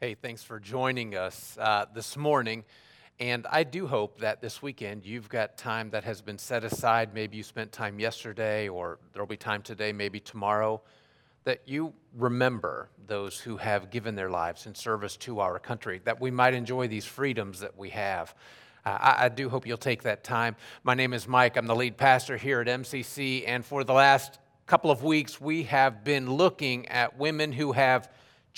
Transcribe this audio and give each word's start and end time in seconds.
Hey, 0.00 0.14
thanks 0.14 0.44
for 0.44 0.60
joining 0.60 1.16
us 1.16 1.58
uh, 1.60 1.86
this 1.92 2.16
morning. 2.16 2.62
And 3.18 3.44
I 3.50 3.64
do 3.64 3.88
hope 3.88 4.20
that 4.20 4.40
this 4.40 4.62
weekend 4.62 5.04
you've 5.04 5.28
got 5.28 5.58
time 5.58 5.90
that 5.90 6.04
has 6.04 6.22
been 6.22 6.38
set 6.38 6.62
aside. 6.62 7.12
Maybe 7.12 7.36
you 7.36 7.42
spent 7.42 7.72
time 7.72 7.98
yesterday, 7.98 8.68
or 8.68 9.00
there'll 9.12 9.26
be 9.26 9.36
time 9.36 9.60
today, 9.60 9.92
maybe 9.92 10.20
tomorrow, 10.20 10.80
that 11.42 11.62
you 11.66 11.92
remember 12.16 12.90
those 13.08 13.40
who 13.40 13.56
have 13.56 13.90
given 13.90 14.14
their 14.14 14.30
lives 14.30 14.66
in 14.66 14.74
service 14.76 15.16
to 15.16 15.40
our 15.40 15.58
country, 15.58 16.00
that 16.04 16.20
we 16.20 16.30
might 16.30 16.54
enjoy 16.54 16.86
these 16.86 17.04
freedoms 17.04 17.58
that 17.58 17.76
we 17.76 17.90
have. 17.90 18.36
Uh, 18.86 18.98
I, 19.00 19.24
I 19.24 19.28
do 19.30 19.48
hope 19.48 19.66
you'll 19.66 19.78
take 19.78 20.04
that 20.04 20.22
time. 20.22 20.54
My 20.84 20.94
name 20.94 21.12
is 21.12 21.26
Mike. 21.26 21.56
I'm 21.56 21.66
the 21.66 21.74
lead 21.74 21.96
pastor 21.96 22.36
here 22.36 22.60
at 22.60 22.68
MCC. 22.68 23.42
And 23.48 23.66
for 23.66 23.82
the 23.82 23.94
last 23.94 24.38
couple 24.68 24.92
of 24.92 25.02
weeks, 25.02 25.40
we 25.40 25.64
have 25.64 26.04
been 26.04 26.30
looking 26.30 26.86
at 26.86 27.18
women 27.18 27.50
who 27.50 27.72
have 27.72 28.08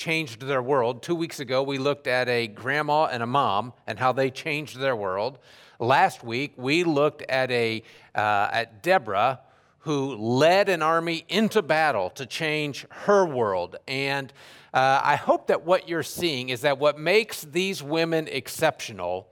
changed 0.01 0.41
their 0.41 0.63
world. 0.63 1.03
Two 1.03 1.15
weeks 1.15 1.41
ago, 1.41 1.63
we 1.63 1.77
looked 1.77 2.07
at 2.07 2.27
a 2.27 2.47
grandma 2.47 3.05
and 3.05 3.23
a 3.23 3.27
mom 3.27 3.75
and 3.87 3.99
how 3.99 4.13
they 4.13 4.31
changed 4.31 4.79
their 4.79 4.97
world. 4.97 5.39
Last 5.79 6.25
week, 6.25 6.55
we 6.57 6.85
looked 6.85 7.21
at, 7.29 7.51
a, 7.51 7.83
uh, 8.15 8.49
at 8.51 8.83
Deborah, 8.83 9.41
who 9.81 10.17
led 10.17 10.71
an 10.71 10.81
army 10.81 11.27
into 11.29 11.61
battle 11.61 12.09
to 12.11 12.25
change 12.25 12.87
her 12.89 13.27
world. 13.27 13.77
And 13.87 14.33
uh, 14.73 15.03
I 15.05 15.17
hope 15.17 15.49
that 15.49 15.67
what 15.67 15.87
you're 15.87 16.03
seeing 16.03 16.49
is 16.49 16.63
that 16.63 16.79
what 16.79 16.99
makes 16.99 17.43
these 17.43 17.83
women 17.83 18.27
exceptional 18.27 19.29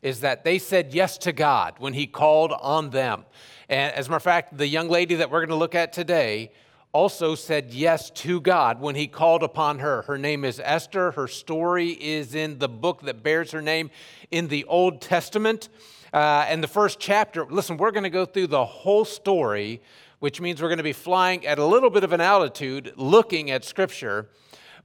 is 0.00 0.20
that 0.20 0.44
they 0.44 0.60
said 0.60 0.94
yes 0.94 1.18
to 1.18 1.32
God 1.32 1.74
when 1.78 1.92
He 1.92 2.06
called 2.06 2.52
on 2.52 2.90
them. 2.90 3.24
And 3.68 3.92
as 3.92 4.06
a 4.06 4.10
matter 4.10 4.18
of 4.18 4.22
fact, 4.22 4.56
the 4.56 4.68
young 4.68 4.88
lady 4.88 5.16
that 5.16 5.28
we're 5.28 5.40
going 5.40 5.48
to 5.48 5.56
look 5.56 5.74
at 5.74 5.92
today 5.92 6.52
also 6.94 7.34
said 7.34 7.74
yes 7.74 8.08
to 8.08 8.40
God 8.40 8.80
when 8.80 8.94
he 8.94 9.08
called 9.08 9.42
upon 9.42 9.80
her. 9.80 10.02
Her 10.02 10.16
name 10.16 10.44
is 10.44 10.60
Esther. 10.62 11.10
Her 11.10 11.26
story 11.26 11.90
is 11.90 12.36
in 12.36 12.60
the 12.60 12.68
book 12.68 13.02
that 13.02 13.20
bears 13.20 13.50
her 13.50 13.60
name 13.60 13.90
in 14.30 14.46
the 14.46 14.64
Old 14.66 15.00
Testament. 15.00 15.68
Uh, 16.12 16.46
and 16.48 16.62
the 16.62 16.68
first 16.68 17.00
chapter, 17.00 17.44
listen, 17.46 17.78
we're 17.78 17.90
going 17.90 18.04
to 18.04 18.10
go 18.10 18.24
through 18.24 18.46
the 18.46 18.64
whole 18.64 19.04
story, 19.04 19.82
which 20.20 20.40
means 20.40 20.62
we're 20.62 20.68
going 20.68 20.78
to 20.78 20.84
be 20.84 20.92
flying 20.92 21.44
at 21.44 21.58
a 21.58 21.66
little 21.66 21.90
bit 21.90 22.04
of 22.04 22.12
an 22.12 22.20
altitude 22.20 22.92
looking 22.94 23.50
at 23.50 23.64
Scripture. 23.64 24.28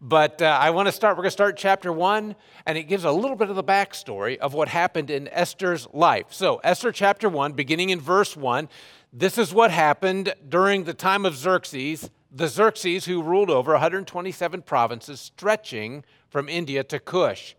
But 0.02 0.42
uh, 0.42 0.46
I 0.46 0.70
want 0.70 0.88
to 0.88 0.94
start, 0.94 1.18
we're 1.18 1.24
going 1.24 1.28
to 1.28 1.32
start 1.32 1.58
chapter 1.58 1.92
one, 1.92 2.36
and 2.66 2.78
it 2.78 2.84
gives 2.84 3.04
a 3.04 3.12
little 3.12 3.36
bit 3.36 3.50
of 3.50 3.58
the 3.58 3.64
backstory 3.64 4.38
of 4.38 4.54
what 4.54 4.70
happened 4.70 5.10
in 5.10 5.28
Esther's 5.28 5.88
life. 5.94 6.28
So, 6.30 6.62
Esther 6.64 6.94
chapter 6.94 7.28
one, 7.28 7.52
beginning 7.52 7.90
in 7.90 8.00
verse 8.00 8.36
one, 8.38 8.70
this 9.12 9.38
is 9.38 9.54
what 9.54 9.72
happened 9.72 10.34
during 10.48 10.84
the 10.84 10.94
time 10.94 11.26
of 11.26 11.36
Xerxes, 11.36 12.10
the 12.32 12.48
Xerxes 12.48 13.06
who 13.06 13.24
ruled 13.24 13.50
over 13.50 13.72
127 13.72 14.62
provinces 14.62 15.20
stretching 15.20 16.04
from 16.30 16.48
India 16.48 16.84
to 16.84 17.00
Cush. 17.00 17.56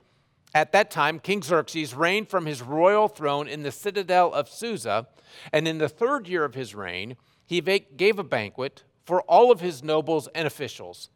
At 0.55 0.73
that 0.73 0.91
time, 0.91 1.19
King 1.19 1.43
Xerxes 1.43 1.95
reigned 1.95 2.29
from 2.29 2.47
his 2.47 2.63
royal 2.63 3.09
throne 3.09 3.49
in 3.49 3.63
the 3.63 3.73
citadel 3.73 4.33
of 4.33 4.49
Susa, 4.49 5.09
and 5.53 5.67
in 5.67 5.79
the 5.79 5.89
third 5.89 6.29
year 6.29 6.45
of 6.45 6.55
his 6.55 6.75
reign, 6.75 7.17
he 7.47 7.61
gave 7.61 8.19
a 8.19 8.25
banquet 8.25 8.85
for 9.05 9.23
all 9.23 9.51
of 9.51 9.61
his 9.61 9.83
nobles 9.83 10.29
and 10.35 10.47
officials. 10.47 11.11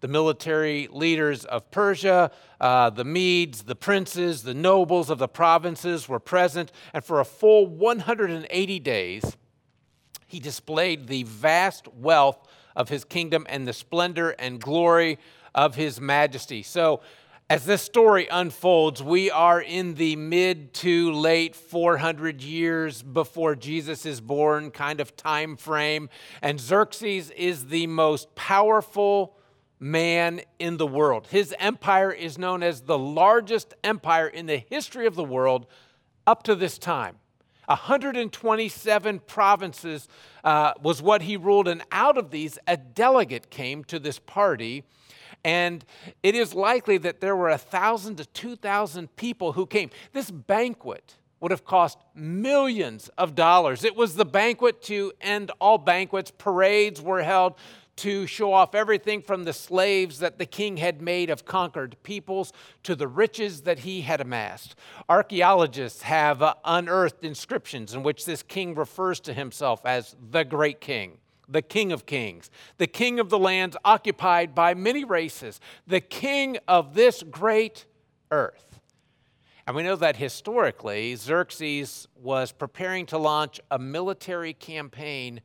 The 0.00 0.08
military 0.08 0.88
leaders 0.90 1.44
of 1.44 1.70
Persia, 1.70 2.30
uh, 2.60 2.90
the 2.90 3.04
Medes, 3.04 3.64
the 3.64 3.74
princes, 3.74 4.42
the 4.42 4.54
nobles 4.54 5.10
of 5.10 5.18
the 5.18 5.28
provinces 5.28 6.08
were 6.08 6.20
present, 6.20 6.70
and 6.92 7.04
for 7.04 7.18
a 7.18 7.24
full 7.24 7.66
180 7.66 8.78
days, 8.80 9.36
he 10.30 10.38
displayed 10.38 11.08
the 11.08 11.24
vast 11.24 11.88
wealth 11.88 12.38
of 12.76 12.88
his 12.88 13.04
kingdom 13.04 13.44
and 13.48 13.66
the 13.66 13.72
splendor 13.72 14.30
and 14.30 14.60
glory 14.60 15.18
of 15.56 15.74
his 15.74 16.00
majesty. 16.00 16.62
So, 16.62 17.00
as 17.48 17.64
this 17.64 17.82
story 17.82 18.28
unfolds, 18.30 19.02
we 19.02 19.28
are 19.28 19.60
in 19.60 19.96
the 19.96 20.14
mid 20.14 20.72
to 20.74 21.10
late 21.10 21.56
400 21.56 22.42
years 22.42 23.02
before 23.02 23.56
Jesus 23.56 24.06
is 24.06 24.20
born 24.20 24.70
kind 24.70 25.00
of 25.00 25.16
time 25.16 25.56
frame, 25.56 26.10
and 26.42 26.60
Xerxes 26.60 27.32
is 27.32 27.66
the 27.66 27.88
most 27.88 28.32
powerful 28.36 29.34
man 29.80 30.42
in 30.60 30.76
the 30.76 30.86
world. 30.86 31.26
His 31.26 31.52
empire 31.58 32.12
is 32.12 32.38
known 32.38 32.62
as 32.62 32.82
the 32.82 32.98
largest 32.98 33.74
empire 33.82 34.28
in 34.28 34.46
the 34.46 34.58
history 34.58 35.06
of 35.06 35.16
the 35.16 35.24
world 35.24 35.66
up 36.28 36.44
to 36.44 36.54
this 36.54 36.78
time. 36.78 37.16
127 37.70 39.20
provinces 39.20 40.08
uh, 40.42 40.72
was 40.82 41.00
what 41.00 41.22
he 41.22 41.36
ruled, 41.36 41.68
and 41.68 41.82
out 41.92 42.18
of 42.18 42.30
these, 42.30 42.58
a 42.66 42.76
delegate 42.76 43.48
came 43.48 43.84
to 43.84 43.98
this 43.98 44.18
party. 44.18 44.84
And 45.44 45.84
it 46.22 46.34
is 46.34 46.52
likely 46.52 46.98
that 46.98 47.20
there 47.20 47.34
were 47.34 47.48
a 47.48 47.56
thousand 47.56 48.16
to 48.16 48.26
two 48.26 48.56
thousand 48.56 49.14
people 49.16 49.52
who 49.52 49.66
came. 49.66 49.90
This 50.12 50.30
banquet 50.30 51.14
would 51.40 51.50
have 51.50 51.64
cost 51.64 51.98
millions 52.14 53.08
of 53.16 53.34
dollars. 53.34 53.84
It 53.84 53.96
was 53.96 54.14
the 54.14 54.26
banquet 54.26 54.82
to 54.82 55.12
end 55.20 55.50
all 55.58 55.78
banquets. 55.78 56.30
Parades 56.36 57.00
were 57.00 57.22
held 57.22 57.54
to 58.00 58.26
show 58.26 58.54
off 58.54 58.74
everything 58.74 59.20
from 59.20 59.44
the 59.44 59.52
slaves 59.52 60.20
that 60.20 60.38
the 60.38 60.46
king 60.46 60.78
had 60.78 61.02
made 61.02 61.28
of 61.28 61.44
conquered 61.44 61.96
peoples 62.02 62.50
to 62.82 62.96
the 62.96 63.06
riches 63.06 63.60
that 63.62 63.80
he 63.80 64.00
had 64.00 64.22
amassed. 64.22 64.74
Archaeologists 65.06 66.00
have 66.00 66.40
uh, 66.40 66.54
unearthed 66.64 67.22
inscriptions 67.24 67.92
in 67.92 68.02
which 68.02 68.24
this 68.24 68.42
king 68.42 68.74
refers 68.74 69.20
to 69.20 69.34
himself 69.34 69.84
as 69.84 70.16
the 70.30 70.44
great 70.44 70.80
king 70.80 71.18
the 71.46 71.62
King 71.62 71.90
of 71.90 72.06
Kings, 72.06 72.48
the 72.78 72.86
King 72.86 73.18
of 73.18 73.28
the 73.28 73.38
lands 73.38 73.76
occupied 73.84 74.54
by 74.54 74.72
many 74.72 75.04
races, 75.04 75.60
the 75.84 76.00
King 76.00 76.58
of 76.68 76.94
this 76.94 77.24
great 77.24 77.86
earth. 78.30 78.80
And 79.66 79.74
we 79.74 79.82
know 79.82 79.96
that 79.96 80.16
historically, 80.16 81.16
Xerxes 81.16 82.06
was 82.14 82.52
preparing 82.52 83.04
to 83.06 83.18
launch 83.18 83.60
a 83.68 83.80
military 83.80 84.52
campaign 84.52 85.40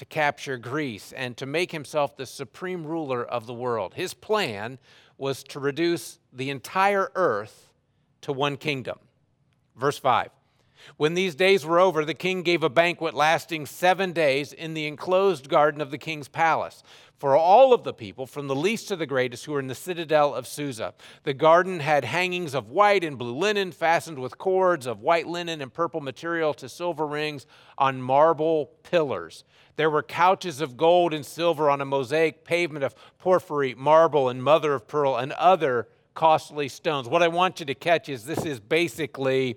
to 0.00 0.06
capture 0.06 0.56
Greece 0.56 1.12
and 1.12 1.36
to 1.36 1.44
make 1.44 1.72
himself 1.72 2.16
the 2.16 2.24
supreme 2.24 2.86
ruler 2.86 3.22
of 3.22 3.44
the 3.44 3.52
world. 3.52 3.92
His 3.92 4.14
plan 4.14 4.78
was 5.18 5.42
to 5.42 5.60
reduce 5.60 6.18
the 6.32 6.48
entire 6.48 7.12
earth 7.14 7.68
to 8.22 8.32
one 8.32 8.56
kingdom. 8.56 8.98
Verse 9.76 9.98
5 9.98 10.30
When 10.96 11.12
these 11.12 11.34
days 11.34 11.66
were 11.66 11.78
over, 11.78 12.06
the 12.06 12.14
king 12.14 12.42
gave 12.42 12.62
a 12.62 12.70
banquet 12.70 13.12
lasting 13.12 13.66
seven 13.66 14.12
days 14.12 14.54
in 14.54 14.72
the 14.72 14.86
enclosed 14.86 15.50
garden 15.50 15.82
of 15.82 15.90
the 15.90 15.98
king's 15.98 16.28
palace 16.28 16.82
for 17.20 17.36
all 17.36 17.74
of 17.74 17.84
the 17.84 17.92
people, 17.92 18.26
from 18.26 18.48
the 18.48 18.56
least 18.56 18.88
to 18.88 18.96
the 18.96 19.04
greatest, 19.04 19.44
who 19.44 19.52
were 19.52 19.60
in 19.60 19.66
the 19.66 19.74
citadel 19.74 20.34
of 20.34 20.46
Susa. 20.46 20.94
The 21.24 21.34
garden 21.34 21.80
had 21.80 22.06
hangings 22.06 22.54
of 22.54 22.70
white 22.70 23.04
and 23.04 23.18
blue 23.18 23.36
linen, 23.36 23.72
fastened 23.72 24.18
with 24.18 24.38
cords 24.38 24.86
of 24.86 25.02
white 25.02 25.26
linen 25.26 25.60
and 25.60 25.70
purple 25.70 26.00
material 26.00 26.54
to 26.54 26.70
silver 26.70 27.06
rings 27.06 27.44
on 27.76 28.00
marble 28.00 28.70
pillars. 28.84 29.44
There 29.80 29.88
were 29.88 30.02
couches 30.02 30.60
of 30.60 30.76
gold 30.76 31.14
and 31.14 31.24
silver 31.24 31.70
on 31.70 31.80
a 31.80 31.86
mosaic 31.86 32.44
pavement 32.44 32.84
of 32.84 32.94
porphyry, 33.16 33.74
marble, 33.74 34.28
and 34.28 34.44
mother 34.44 34.74
of 34.74 34.86
pearl, 34.86 35.16
and 35.16 35.32
other 35.32 35.88
costly 36.12 36.68
stones. 36.68 37.08
What 37.08 37.22
I 37.22 37.28
want 37.28 37.60
you 37.60 37.64
to 37.64 37.74
catch 37.74 38.10
is 38.10 38.26
this 38.26 38.44
is 38.44 38.60
basically 38.60 39.56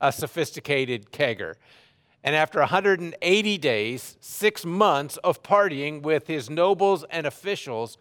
a 0.00 0.12
sophisticated 0.12 1.10
kegger. 1.10 1.54
And 2.22 2.36
after 2.36 2.60
180 2.60 3.58
days, 3.58 4.16
six 4.20 4.64
months 4.64 5.16
of 5.24 5.42
partying 5.42 6.00
with 6.00 6.28
his 6.28 6.48
nobles 6.48 7.04
and 7.10 7.26
officials, 7.26 7.98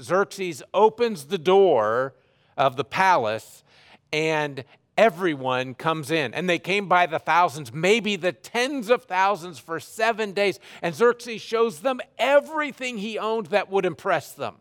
Xerxes 0.00 0.62
opens 0.72 1.24
the 1.24 1.36
door 1.36 2.14
of 2.56 2.76
the 2.76 2.84
palace 2.84 3.64
and 4.12 4.64
everyone 4.98 5.74
comes 5.74 6.10
in. 6.10 6.34
And 6.34 6.50
they 6.50 6.58
came 6.58 6.88
by 6.88 7.06
the 7.06 7.18
thousands, 7.18 7.72
maybe 7.72 8.16
the 8.16 8.32
tens 8.32 8.90
of 8.90 9.04
thousands 9.04 9.58
for 9.58 9.80
seven 9.80 10.32
days. 10.32 10.58
And 10.82 10.94
Xerxes 10.94 11.40
shows 11.40 11.80
them 11.80 12.00
everything 12.18 12.98
he 12.98 13.18
owned 13.18 13.46
that 13.46 13.70
would 13.70 13.86
impress 13.86 14.32
them. 14.32 14.56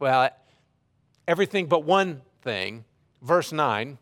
Well, 0.00 0.30
everything 1.28 1.66
but 1.66 1.84
one 1.84 2.22
thing. 2.42 2.84
Verse 3.22 3.52
9 3.52 3.98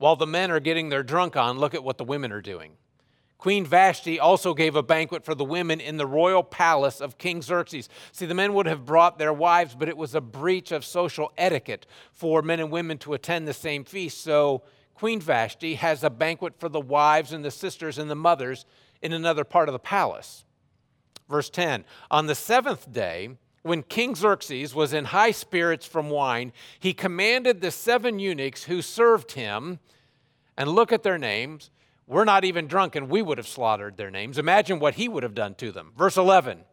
while 0.00 0.16
the 0.16 0.26
men 0.26 0.50
are 0.50 0.60
getting 0.60 0.88
their 0.88 1.02
drunk 1.02 1.36
on, 1.36 1.58
look 1.58 1.74
at 1.74 1.84
what 1.84 1.98
the 1.98 2.04
women 2.04 2.32
are 2.32 2.40
doing. 2.40 2.72
Queen 3.40 3.64
Vashti 3.64 4.20
also 4.20 4.52
gave 4.52 4.76
a 4.76 4.82
banquet 4.82 5.24
for 5.24 5.34
the 5.34 5.46
women 5.46 5.80
in 5.80 5.96
the 5.96 6.06
royal 6.06 6.42
palace 6.42 7.00
of 7.00 7.16
King 7.16 7.40
Xerxes. 7.40 7.88
See, 8.12 8.26
the 8.26 8.34
men 8.34 8.52
would 8.52 8.66
have 8.66 8.84
brought 8.84 9.18
their 9.18 9.32
wives, 9.32 9.74
but 9.74 9.88
it 9.88 9.96
was 9.96 10.14
a 10.14 10.20
breach 10.20 10.72
of 10.72 10.84
social 10.84 11.32
etiquette 11.38 11.86
for 12.12 12.42
men 12.42 12.60
and 12.60 12.70
women 12.70 12.98
to 12.98 13.14
attend 13.14 13.48
the 13.48 13.54
same 13.54 13.82
feast. 13.84 14.20
So 14.20 14.62
Queen 14.92 15.22
Vashti 15.22 15.76
has 15.76 16.04
a 16.04 16.10
banquet 16.10 16.52
for 16.58 16.68
the 16.68 16.82
wives 16.82 17.32
and 17.32 17.42
the 17.42 17.50
sisters 17.50 17.96
and 17.96 18.10
the 18.10 18.14
mothers 18.14 18.66
in 19.00 19.14
another 19.14 19.44
part 19.44 19.70
of 19.70 19.72
the 19.72 19.78
palace. 19.78 20.44
Verse 21.26 21.48
10 21.48 21.86
On 22.10 22.26
the 22.26 22.34
seventh 22.34 22.92
day, 22.92 23.30
when 23.62 23.82
King 23.82 24.14
Xerxes 24.14 24.74
was 24.74 24.92
in 24.92 25.06
high 25.06 25.30
spirits 25.30 25.86
from 25.86 26.10
wine, 26.10 26.52
he 26.78 26.92
commanded 26.92 27.62
the 27.62 27.70
seven 27.70 28.18
eunuchs 28.18 28.64
who 28.64 28.82
served 28.82 29.32
him, 29.32 29.78
and 30.58 30.68
look 30.68 30.92
at 30.92 31.02
their 31.02 31.16
names 31.16 31.70
we're 32.10 32.24
not 32.24 32.44
even 32.44 32.66
drunk, 32.66 32.96
and 32.96 33.08
we 33.08 33.22
would 33.22 33.38
have 33.38 33.46
slaughtered 33.46 33.96
their 33.96 34.10
names. 34.10 34.36
Imagine 34.36 34.80
what 34.80 34.94
he 34.94 35.08
would 35.08 35.22
have 35.22 35.34
done 35.34 35.54
to 35.54 35.70
them. 35.70 35.92
Verse 35.96 36.16
11 36.16 36.64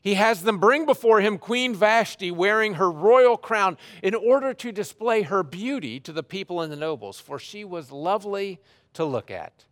He 0.00 0.14
has 0.14 0.42
them 0.42 0.58
bring 0.58 0.86
before 0.86 1.20
him 1.20 1.36
Queen 1.36 1.74
Vashti 1.74 2.30
wearing 2.30 2.74
her 2.74 2.88
royal 2.88 3.36
crown 3.36 3.76
in 4.04 4.14
order 4.14 4.54
to 4.54 4.70
display 4.70 5.22
her 5.22 5.42
beauty 5.42 5.98
to 6.00 6.12
the 6.12 6.22
people 6.22 6.60
and 6.60 6.72
the 6.72 6.76
nobles, 6.76 7.18
for 7.18 7.40
she 7.40 7.64
was 7.64 7.90
lovely 7.90 8.60
to 8.92 9.04
look 9.04 9.32
at. 9.32 9.64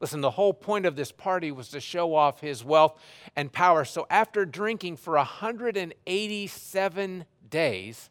Listen, 0.00 0.20
the 0.20 0.32
whole 0.32 0.52
point 0.52 0.84
of 0.84 0.96
this 0.96 1.12
party 1.12 1.52
was 1.52 1.68
to 1.68 1.80
show 1.80 2.16
off 2.16 2.40
his 2.40 2.64
wealth 2.64 3.00
and 3.36 3.52
power. 3.52 3.84
So 3.84 4.04
after 4.10 4.44
drinking 4.44 4.96
for 4.96 5.14
187 5.14 7.24
days, 7.48 8.10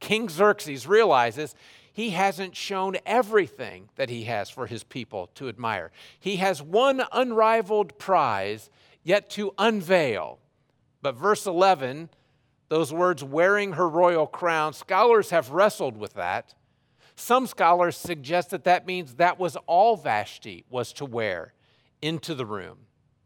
King 0.00 0.28
Xerxes 0.28 0.86
realizes 0.86 1.54
he 1.92 2.10
hasn't 2.10 2.54
shown 2.54 2.96
everything 3.06 3.88
that 3.96 4.10
he 4.10 4.24
has 4.24 4.50
for 4.50 4.66
his 4.66 4.84
people 4.84 5.30
to 5.34 5.48
admire. 5.48 5.90
He 6.20 6.36
has 6.36 6.62
one 6.62 7.02
unrivaled 7.12 7.98
prize 7.98 8.68
yet 9.02 9.30
to 9.30 9.54
unveil. 9.56 10.38
But 11.00 11.14
verse 11.14 11.46
11, 11.46 12.10
those 12.68 12.92
words, 12.92 13.22
wearing 13.22 13.72
her 13.72 13.88
royal 13.88 14.26
crown, 14.26 14.72
scholars 14.72 15.30
have 15.30 15.50
wrestled 15.50 15.96
with 15.96 16.14
that. 16.14 16.54
Some 17.14 17.46
scholars 17.46 17.96
suggest 17.96 18.50
that 18.50 18.64
that 18.64 18.86
means 18.86 19.14
that 19.14 19.38
was 19.38 19.56
all 19.66 19.96
Vashti 19.96 20.64
was 20.68 20.92
to 20.94 21.04
wear 21.04 21.54
into 22.02 22.34
the 22.34 22.44
room. 22.44 22.78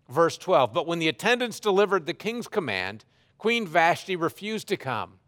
Verse 0.08 0.36
12, 0.36 0.72
but 0.72 0.86
when 0.86 0.98
the 0.98 1.08
attendants 1.08 1.60
delivered 1.60 2.06
the 2.06 2.14
king's 2.14 2.48
command, 2.48 3.04
Queen 3.38 3.66
Vashti 3.66 4.16
refused 4.16 4.68
to 4.68 4.76
come. 4.76 5.19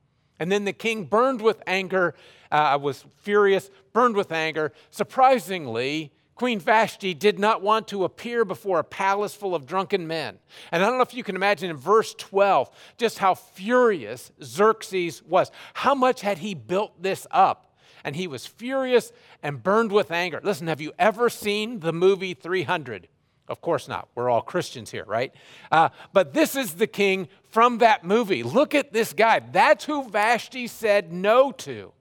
And 0.42 0.50
then 0.50 0.64
the 0.64 0.72
king 0.72 1.04
burned 1.04 1.40
with 1.40 1.62
anger, 1.68 2.16
uh, 2.50 2.76
was 2.82 3.04
furious, 3.18 3.70
burned 3.92 4.16
with 4.16 4.32
anger. 4.32 4.72
Surprisingly, 4.90 6.10
Queen 6.34 6.58
Vashti 6.58 7.14
did 7.14 7.38
not 7.38 7.62
want 7.62 7.86
to 7.86 8.02
appear 8.02 8.44
before 8.44 8.80
a 8.80 8.84
palace 8.84 9.36
full 9.36 9.54
of 9.54 9.66
drunken 9.66 10.08
men. 10.08 10.40
And 10.72 10.82
I 10.82 10.88
don't 10.88 10.96
know 10.96 11.04
if 11.04 11.14
you 11.14 11.22
can 11.22 11.36
imagine 11.36 11.70
in 11.70 11.76
verse 11.76 12.12
12 12.18 12.68
just 12.98 13.18
how 13.18 13.36
furious 13.36 14.32
Xerxes 14.42 15.22
was. 15.22 15.52
How 15.74 15.94
much 15.94 16.22
had 16.22 16.38
he 16.38 16.54
built 16.54 17.00
this 17.00 17.24
up? 17.30 17.68
and 18.04 18.16
he 18.16 18.26
was 18.26 18.44
furious 18.44 19.12
and 19.44 19.62
burned 19.62 19.92
with 19.92 20.10
anger. 20.10 20.40
Listen, 20.42 20.66
have 20.66 20.80
you 20.80 20.92
ever 20.98 21.30
seen 21.30 21.78
the 21.78 21.92
movie 21.92 22.34
300? 22.34 23.06
Of 23.52 23.60
course 23.60 23.86
not. 23.86 24.08
We're 24.14 24.30
all 24.30 24.40
Christians 24.40 24.90
here, 24.90 25.04
right? 25.04 25.30
Uh, 25.70 25.90
but 26.14 26.32
this 26.32 26.56
is 26.56 26.76
the 26.76 26.86
king 26.86 27.28
from 27.50 27.78
that 27.78 28.02
movie. 28.02 28.42
Look 28.42 28.74
at 28.74 28.94
this 28.94 29.12
guy. 29.12 29.40
That's 29.40 29.84
who 29.84 30.08
Vashti 30.08 30.66
said 30.66 31.12
no 31.12 31.52
to. 31.52 31.92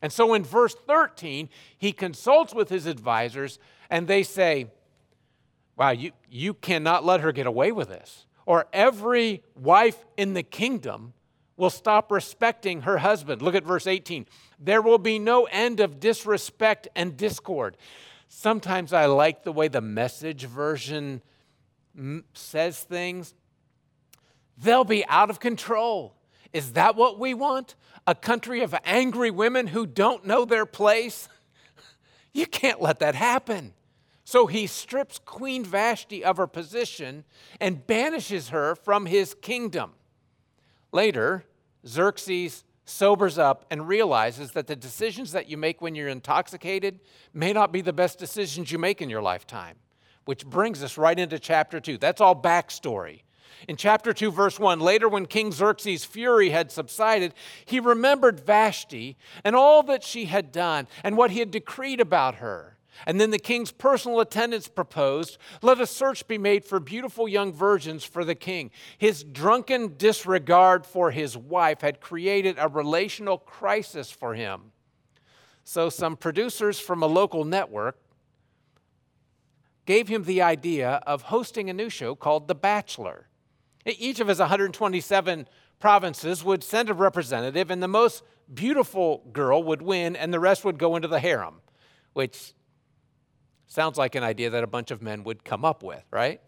And 0.00 0.12
so 0.12 0.32
in 0.32 0.44
verse 0.44 0.76
13, 0.86 1.48
he 1.76 1.90
consults 1.90 2.54
with 2.54 2.68
his 2.68 2.86
advisors, 2.86 3.58
and 3.90 4.06
they 4.06 4.22
say, 4.22 4.68
Wow, 5.76 5.90
you, 5.90 6.12
you 6.30 6.54
cannot 6.54 7.04
let 7.04 7.20
her 7.20 7.32
get 7.32 7.48
away 7.48 7.72
with 7.72 7.88
this. 7.88 8.26
Or 8.46 8.66
every 8.72 9.42
wife 9.56 10.04
in 10.16 10.34
the 10.34 10.44
kingdom 10.44 11.14
will 11.56 11.70
stop 11.70 12.12
respecting 12.12 12.82
her 12.82 12.98
husband. 12.98 13.42
Look 13.42 13.56
at 13.56 13.64
verse 13.64 13.88
18. 13.88 14.26
There 14.60 14.82
will 14.82 14.98
be 14.98 15.18
no 15.18 15.48
end 15.50 15.80
of 15.80 15.98
disrespect 15.98 16.86
and 16.94 17.16
discord. 17.16 17.76
Sometimes 18.34 18.94
I 18.94 19.06
like 19.06 19.44
the 19.44 19.52
way 19.52 19.68
the 19.68 19.82
message 19.82 20.46
version 20.46 21.20
says 22.32 22.82
things. 22.82 23.34
They'll 24.56 24.84
be 24.84 25.06
out 25.06 25.28
of 25.28 25.38
control. 25.38 26.16
Is 26.50 26.72
that 26.72 26.96
what 26.96 27.18
we 27.20 27.34
want? 27.34 27.76
A 28.06 28.14
country 28.14 28.62
of 28.62 28.74
angry 28.84 29.30
women 29.30 29.66
who 29.68 29.86
don't 29.86 30.24
know 30.24 30.44
their 30.44 30.66
place? 30.66 31.28
You 32.34 32.46
can't 32.46 32.80
let 32.80 33.00
that 33.00 33.14
happen. 33.14 33.74
So 34.24 34.46
he 34.46 34.66
strips 34.66 35.18
Queen 35.18 35.66
Vashti 35.66 36.24
of 36.24 36.38
her 36.38 36.46
position 36.46 37.24
and 37.60 37.86
banishes 37.86 38.48
her 38.48 38.74
from 38.74 39.04
his 39.04 39.34
kingdom. 39.34 39.92
Later, 40.92 41.44
Xerxes 41.86 42.64
sobers 42.84 43.38
up 43.38 43.64
and 43.70 43.88
realizes 43.88 44.52
that 44.52 44.66
the 44.66 44.76
decisions 44.76 45.32
that 45.32 45.48
you 45.48 45.56
make 45.56 45.80
when 45.80 45.94
you're 45.94 46.08
intoxicated 46.08 47.00
may 47.32 47.52
not 47.52 47.72
be 47.72 47.80
the 47.80 47.92
best 47.92 48.18
decisions 48.18 48.72
you 48.72 48.78
make 48.78 49.00
in 49.00 49.10
your 49.10 49.22
lifetime, 49.22 49.76
which 50.24 50.46
brings 50.46 50.82
us 50.82 50.98
right 50.98 51.18
into 51.18 51.38
chapter 51.38 51.80
2. 51.80 51.98
That's 51.98 52.20
all 52.20 52.34
backstory. 52.34 53.22
In 53.68 53.76
chapter 53.76 54.12
2, 54.12 54.32
verse 54.32 54.58
1, 54.58 54.80
later 54.80 55.08
when 55.08 55.26
King 55.26 55.52
Xerxes' 55.52 56.04
fury 56.04 56.50
had 56.50 56.72
subsided, 56.72 57.34
he 57.64 57.78
remembered 57.78 58.40
Vashti 58.40 59.16
and 59.44 59.54
all 59.54 59.82
that 59.84 60.02
she 60.02 60.24
had 60.24 60.50
done 60.50 60.88
and 61.04 61.16
what 61.16 61.30
he 61.30 61.38
had 61.38 61.50
decreed 61.50 62.00
about 62.00 62.36
her. 62.36 62.76
And 63.06 63.20
then 63.20 63.30
the 63.30 63.38
king's 63.38 63.72
personal 63.72 64.20
attendants 64.20 64.68
proposed, 64.68 65.38
Let 65.60 65.80
a 65.80 65.86
search 65.86 66.26
be 66.26 66.38
made 66.38 66.64
for 66.64 66.80
beautiful 66.80 67.28
young 67.28 67.52
virgins 67.52 68.04
for 68.04 68.24
the 68.24 68.34
king. 68.34 68.70
His 68.98 69.24
drunken 69.24 69.96
disregard 69.96 70.86
for 70.86 71.10
his 71.10 71.36
wife 71.36 71.80
had 71.80 72.00
created 72.00 72.56
a 72.58 72.68
relational 72.68 73.38
crisis 73.38 74.10
for 74.10 74.34
him. 74.34 74.72
So, 75.64 75.88
some 75.88 76.16
producers 76.16 76.80
from 76.80 77.02
a 77.02 77.06
local 77.06 77.44
network 77.44 77.98
gave 79.86 80.08
him 80.08 80.24
the 80.24 80.42
idea 80.42 81.02
of 81.06 81.22
hosting 81.22 81.68
a 81.68 81.74
new 81.74 81.88
show 81.88 82.14
called 82.14 82.48
The 82.48 82.54
Bachelor. 82.54 83.28
Each 83.84 84.20
of 84.20 84.28
his 84.28 84.38
127 84.38 85.48
provinces 85.80 86.44
would 86.44 86.62
send 86.62 86.88
a 86.88 86.94
representative, 86.94 87.70
and 87.70 87.82
the 87.82 87.88
most 87.88 88.22
beautiful 88.52 89.24
girl 89.32 89.62
would 89.64 89.82
win, 89.82 90.14
and 90.14 90.32
the 90.32 90.38
rest 90.38 90.64
would 90.64 90.78
go 90.78 90.94
into 90.94 91.08
the 91.08 91.18
harem, 91.18 91.60
which 92.12 92.54
Sounds 93.72 93.96
like 93.96 94.14
an 94.16 94.22
idea 94.22 94.50
that 94.50 94.62
a 94.62 94.66
bunch 94.66 94.90
of 94.90 95.00
men 95.00 95.24
would 95.24 95.46
come 95.46 95.64
up 95.64 95.82
with, 95.82 96.04
right? 96.10 96.42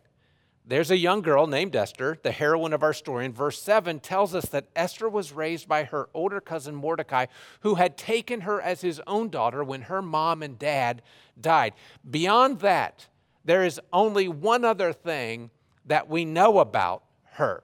There's 0.67 0.91
a 0.91 0.97
young 0.99 1.23
girl 1.23 1.47
named 1.47 1.75
Esther, 1.75 2.19
the 2.23 2.31
heroine 2.31 2.75
of 2.75 2.83
our 2.83 2.93
story. 2.93 3.25
And 3.25 3.35
verse 3.35 3.63
7 3.63 4.01
tells 4.01 4.35
us 4.35 4.45
that 4.51 4.67
Esther 4.77 5.09
was 5.09 5.33
raised 5.33 5.67
by 5.67 5.85
her 5.85 6.11
older 6.13 6.39
cousin 6.39 6.75
Mordecai, 6.75 7.25
who 7.61 7.77
had 7.77 7.97
taken 7.97 8.43
her 8.43 8.61
as 8.61 8.83
his 8.83 9.01
own 9.07 9.31
daughter 9.31 9.65
when 9.65 9.81
her 9.81 10.03
mom 10.03 10.43
and 10.43 10.59
dad 10.59 11.01
died. 11.41 11.73
Beyond 12.11 12.61
that, 12.61 13.07
there 13.43 13.65
is 13.65 13.81
only 13.91 14.29
one 14.29 14.63
other 14.63 14.93
thing 14.93 15.49
that 15.87 16.11
we 16.11 16.27
know 16.27 16.59
about 16.59 17.05
her. 17.37 17.63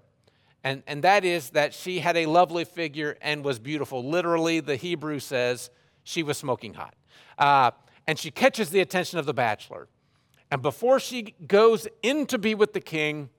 And, 0.64 0.82
and 0.86 1.04
that 1.04 1.22
is 1.22 1.50
that 1.50 1.74
she 1.74 1.98
had 1.98 2.16
a 2.16 2.24
lovely 2.24 2.64
figure 2.64 3.18
and 3.20 3.44
was 3.44 3.58
beautiful. 3.58 4.08
Literally, 4.08 4.60
the 4.60 4.76
Hebrew 4.76 5.18
says 5.18 5.68
she 6.02 6.22
was 6.22 6.38
smoking 6.38 6.72
hot. 6.72 6.94
Uh, 7.36 7.72
and 8.10 8.18
she 8.18 8.32
catches 8.32 8.70
the 8.70 8.80
attention 8.80 9.20
of 9.20 9.26
the 9.26 9.32
bachelor. 9.32 9.86
And 10.50 10.60
before 10.60 10.98
she 10.98 11.36
goes 11.46 11.86
in 12.02 12.26
to 12.26 12.38
be 12.38 12.56
with 12.56 12.72
the 12.72 12.80
king, 12.80 13.30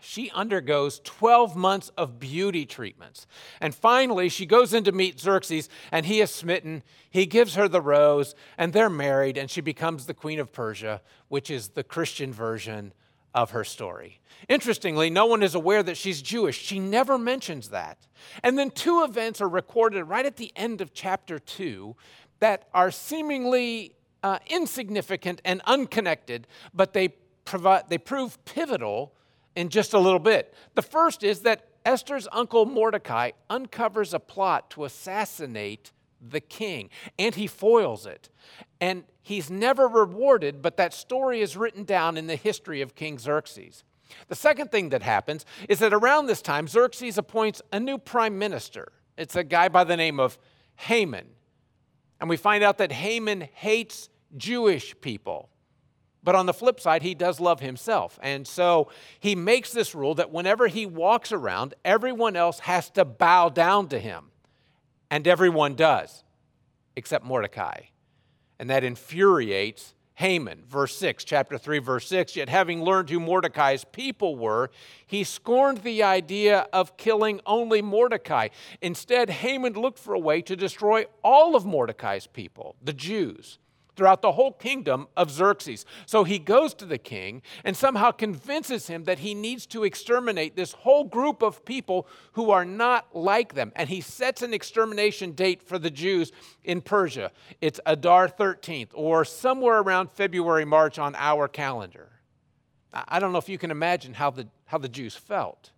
she 0.00 0.30
undergoes 0.30 1.00
12 1.02 1.56
months 1.56 1.90
of 1.96 2.20
beauty 2.20 2.64
treatments. 2.64 3.26
And 3.60 3.74
finally, 3.74 4.28
she 4.28 4.46
goes 4.46 4.72
in 4.72 4.84
to 4.84 4.92
meet 4.92 5.18
Xerxes, 5.18 5.68
and 5.90 6.06
he 6.06 6.20
is 6.20 6.30
smitten. 6.30 6.84
He 7.10 7.26
gives 7.26 7.56
her 7.56 7.66
the 7.66 7.80
rose, 7.80 8.36
and 8.56 8.72
they're 8.72 8.88
married, 8.88 9.36
and 9.36 9.50
she 9.50 9.60
becomes 9.60 10.06
the 10.06 10.14
queen 10.14 10.38
of 10.38 10.52
Persia, 10.52 11.02
which 11.26 11.50
is 11.50 11.70
the 11.70 11.82
Christian 11.82 12.32
version 12.32 12.92
of 13.34 13.50
her 13.50 13.64
story. 13.64 14.20
Interestingly, 14.48 15.10
no 15.10 15.26
one 15.26 15.42
is 15.42 15.56
aware 15.56 15.82
that 15.82 15.96
she's 15.96 16.22
Jewish. 16.22 16.56
She 16.56 16.78
never 16.78 17.18
mentions 17.18 17.70
that. 17.70 18.06
And 18.44 18.56
then 18.56 18.70
two 18.70 19.02
events 19.02 19.40
are 19.40 19.48
recorded 19.48 20.04
right 20.04 20.24
at 20.24 20.36
the 20.36 20.52
end 20.54 20.80
of 20.80 20.94
chapter 20.94 21.40
2 21.40 21.96
that 22.38 22.68
are 22.72 22.90
seemingly 22.90 23.94
uh, 24.24 24.38
insignificant 24.48 25.42
and 25.44 25.60
unconnected, 25.66 26.48
but 26.72 26.94
they, 26.94 27.08
provide, 27.44 27.88
they 27.90 27.98
prove 27.98 28.42
pivotal 28.46 29.12
in 29.54 29.68
just 29.68 29.92
a 29.92 29.98
little 29.98 30.18
bit. 30.18 30.54
The 30.74 30.82
first 30.82 31.22
is 31.22 31.40
that 31.40 31.68
Esther's 31.84 32.26
uncle 32.32 32.64
Mordecai 32.64 33.32
uncovers 33.50 34.14
a 34.14 34.18
plot 34.18 34.70
to 34.70 34.86
assassinate 34.86 35.92
the 36.26 36.40
king, 36.40 36.88
and 37.18 37.34
he 37.34 37.46
foils 37.46 38.06
it. 38.06 38.30
And 38.80 39.04
he's 39.20 39.50
never 39.50 39.86
rewarded, 39.86 40.62
but 40.62 40.78
that 40.78 40.94
story 40.94 41.42
is 41.42 41.54
written 41.54 41.84
down 41.84 42.16
in 42.16 42.26
the 42.26 42.36
history 42.36 42.80
of 42.80 42.94
King 42.94 43.18
Xerxes. 43.18 43.84
The 44.28 44.34
second 44.34 44.70
thing 44.70 44.88
that 44.88 45.02
happens 45.02 45.44
is 45.68 45.80
that 45.80 45.92
around 45.92 46.26
this 46.26 46.40
time, 46.40 46.66
Xerxes 46.66 47.18
appoints 47.18 47.60
a 47.72 47.78
new 47.78 47.98
prime 47.98 48.38
minister. 48.38 48.90
It's 49.18 49.36
a 49.36 49.44
guy 49.44 49.68
by 49.68 49.84
the 49.84 49.98
name 49.98 50.18
of 50.18 50.38
Haman. 50.76 51.26
And 52.20 52.30
we 52.30 52.38
find 52.38 52.64
out 52.64 52.78
that 52.78 52.90
Haman 52.90 53.48
hates 53.52 54.08
Jewish 54.36 54.94
people. 55.00 55.50
But 56.22 56.34
on 56.34 56.46
the 56.46 56.54
flip 56.54 56.80
side, 56.80 57.02
he 57.02 57.14
does 57.14 57.38
love 57.38 57.60
himself. 57.60 58.18
And 58.22 58.46
so 58.46 58.88
he 59.20 59.34
makes 59.34 59.72
this 59.72 59.94
rule 59.94 60.14
that 60.14 60.32
whenever 60.32 60.68
he 60.68 60.86
walks 60.86 61.32
around, 61.32 61.74
everyone 61.84 62.34
else 62.34 62.60
has 62.60 62.88
to 62.90 63.04
bow 63.04 63.50
down 63.50 63.88
to 63.88 63.98
him. 63.98 64.30
And 65.10 65.28
everyone 65.28 65.74
does, 65.74 66.24
except 66.96 67.26
Mordecai. 67.26 67.82
And 68.58 68.70
that 68.70 68.84
infuriates 68.84 69.94
Haman. 70.14 70.64
Verse 70.66 70.96
6, 70.96 71.24
chapter 71.24 71.58
3, 71.58 71.78
verse 71.80 72.08
6. 72.08 72.36
Yet 72.36 72.48
having 72.48 72.82
learned 72.82 73.10
who 73.10 73.20
Mordecai's 73.20 73.84
people 73.84 74.36
were, 74.36 74.70
he 75.06 75.24
scorned 75.24 75.78
the 75.78 76.02
idea 76.02 76.66
of 76.72 76.96
killing 76.96 77.40
only 77.44 77.82
Mordecai. 77.82 78.48
Instead, 78.80 79.28
Haman 79.28 79.74
looked 79.74 79.98
for 79.98 80.14
a 80.14 80.18
way 80.18 80.40
to 80.42 80.56
destroy 80.56 81.04
all 81.22 81.54
of 81.54 81.66
Mordecai's 81.66 82.26
people, 82.26 82.76
the 82.82 82.92
Jews. 82.92 83.58
Throughout 83.96 84.22
the 84.22 84.32
whole 84.32 84.52
kingdom 84.52 85.08
of 85.16 85.30
Xerxes. 85.30 85.84
So 86.06 86.24
he 86.24 86.38
goes 86.38 86.74
to 86.74 86.86
the 86.86 86.98
king 86.98 87.42
and 87.64 87.76
somehow 87.76 88.10
convinces 88.10 88.86
him 88.86 89.04
that 89.04 89.20
he 89.20 89.34
needs 89.34 89.66
to 89.66 89.84
exterminate 89.84 90.56
this 90.56 90.72
whole 90.72 91.04
group 91.04 91.42
of 91.42 91.64
people 91.64 92.06
who 92.32 92.50
are 92.50 92.64
not 92.64 93.14
like 93.14 93.54
them. 93.54 93.72
And 93.76 93.88
he 93.88 94.00
sets 94.00 94.42
an 94.42 94.54
extermination 94.54 95.32
date 95.32 95.62
for 95.62 95.78
the 95.78 95.90
Jews 95.90 96.32
in 96.64 96.80
Persia. 96.80 97.30
It's 97.60 97.80
Adar 97.86 98.28
13th, 98.28 98.90
or 98.94 99.24
somewhere 99.24 99.80
around 99.80 100.10
February, 100.10 100.64
March 100.64 100.98
on 100.98 101.14
our 101.16 101.48
calendar. 101.48 102.10
I 102.92 103.18
don't 103.18 103.32
know 103.32 103.38
if 103.38 103.48
you 103.48 103.58
can 103.58 103.70
imagine 103.70 104.14
how 104.14 104.30
the, 104.30 104.46
how 104.66 104.78
the 104.78 104.88
Jews 104.88 105.16
felt. 105.16 105.70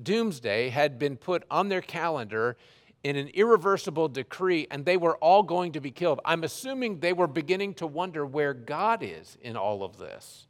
Doomsday 0.00 0.68
had 0.68 0.98
been 0.98 1.16
put 1.16 1.44
on 1.50 1.68
their 1.68 1.80
calendar 1.80 2.56
in 3.04 3.16
an 3.16 3.28
irreversible 3.28 4.08
decree, 4.08 4.66
and 4.70 4.84
they 4.84 4.96
were 4.96 5.16
all 5.18 5.42
going 5.42 5.72
to 5.72 5.80
be 5.80 5.90
killed. 5.90 6.20
I'm 6.24 6.44
assuming 6.44 6.98
they 6.98 7.12
were 7.12 7.26
beginning 7.26 7.74
to 7.74 7.86
wonder 7.86 8.26
where 8.26 8.54
God 8.54 9.02
is 9.02 9.38
in 9.40 9.56
all 9.56 9.84
of 9.84 9.98
this. 9.98 10.46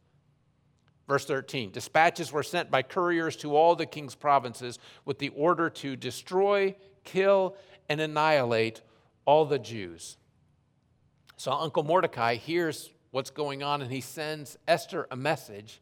Verse 1.07 1.25
13 1.25 1.71
Dispatches 1.71 2.33
were 2.33 2.43
sent 2.43 2.71
by 2.71 2.83
couriers 2.83 3.37
to 3.37 3.57
all 3.57 3.75
the 3.75 3.87
king's 3.87 4.15
provinces 4.15 4.79
with 5.05 5.19
the 5.19 5.31
order 5.31 5.71
to 5.71 5.97
destroy, 5.97 6.75
kill, 7.05 7.57
and 7.89 8.01
annihilate 8.01 8.83
all 9.25 9.45
the 9.45 9.59
Jews. 9.59 10.17
So 11.37 11.53
Uncle 11.53 11.83
Mordecai 11.83 12.35
hears 12.35 12.91
what's 13.11 13.31
going 13.31 13.63
on 13.63 13.81
and 13.81 13.93
he 13.93 14.01
sends 14.01 14.57
Esther 14.67 15.07
a 15.11 15.17
message 15.17 15.81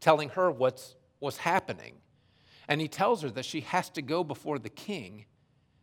telling 0.00 0.30
her 0.30 0.50
what's, 0.50 0.94
what's 1.18 1.38
happening. 1.38 1.94
And 2.68 2.80
he 2.80 2.88
tells 2.88 3.22
her 3.22 3.30
that 3.30 3.44
she 3.44 3.60
has 3.62 3.90
to 3.90 4.02
go 4.02 4.22
before 4.24 4.58
the 4.58 4.68
king 4.68 5.26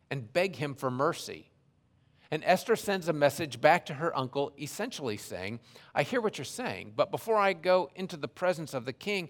and 0.10 0.32
beg 0.32 0.56
him 0.56 0.74
for 0.74 0.90
mercy. 0.90 1.50
And 2.32 2.44
Esther 2.46 2.76
sends 2.76 3.08
a 3.08 3.14
message 3.14 3.60
back 3.60 3.88
to 3.88 3.96
her 3.96 4.16
uncle, 4.16 4.52
essentially 4.60 5.18
saying, 5.18 5.60
I 5.96 6.04
hear 6.04 6.22
what 6.22 6.38
you're 6.38 6.46
saying, 6.46 6.94
but 6.96 7.12
before 7.12 7.38
I 7.38 7.54
go 7.54 7.90
into 7.96 8.18
the 8.18 8.28
presence 8.28 8.74
of 8.74 8.86
the 8.86 8.94
king, 8.94 9.30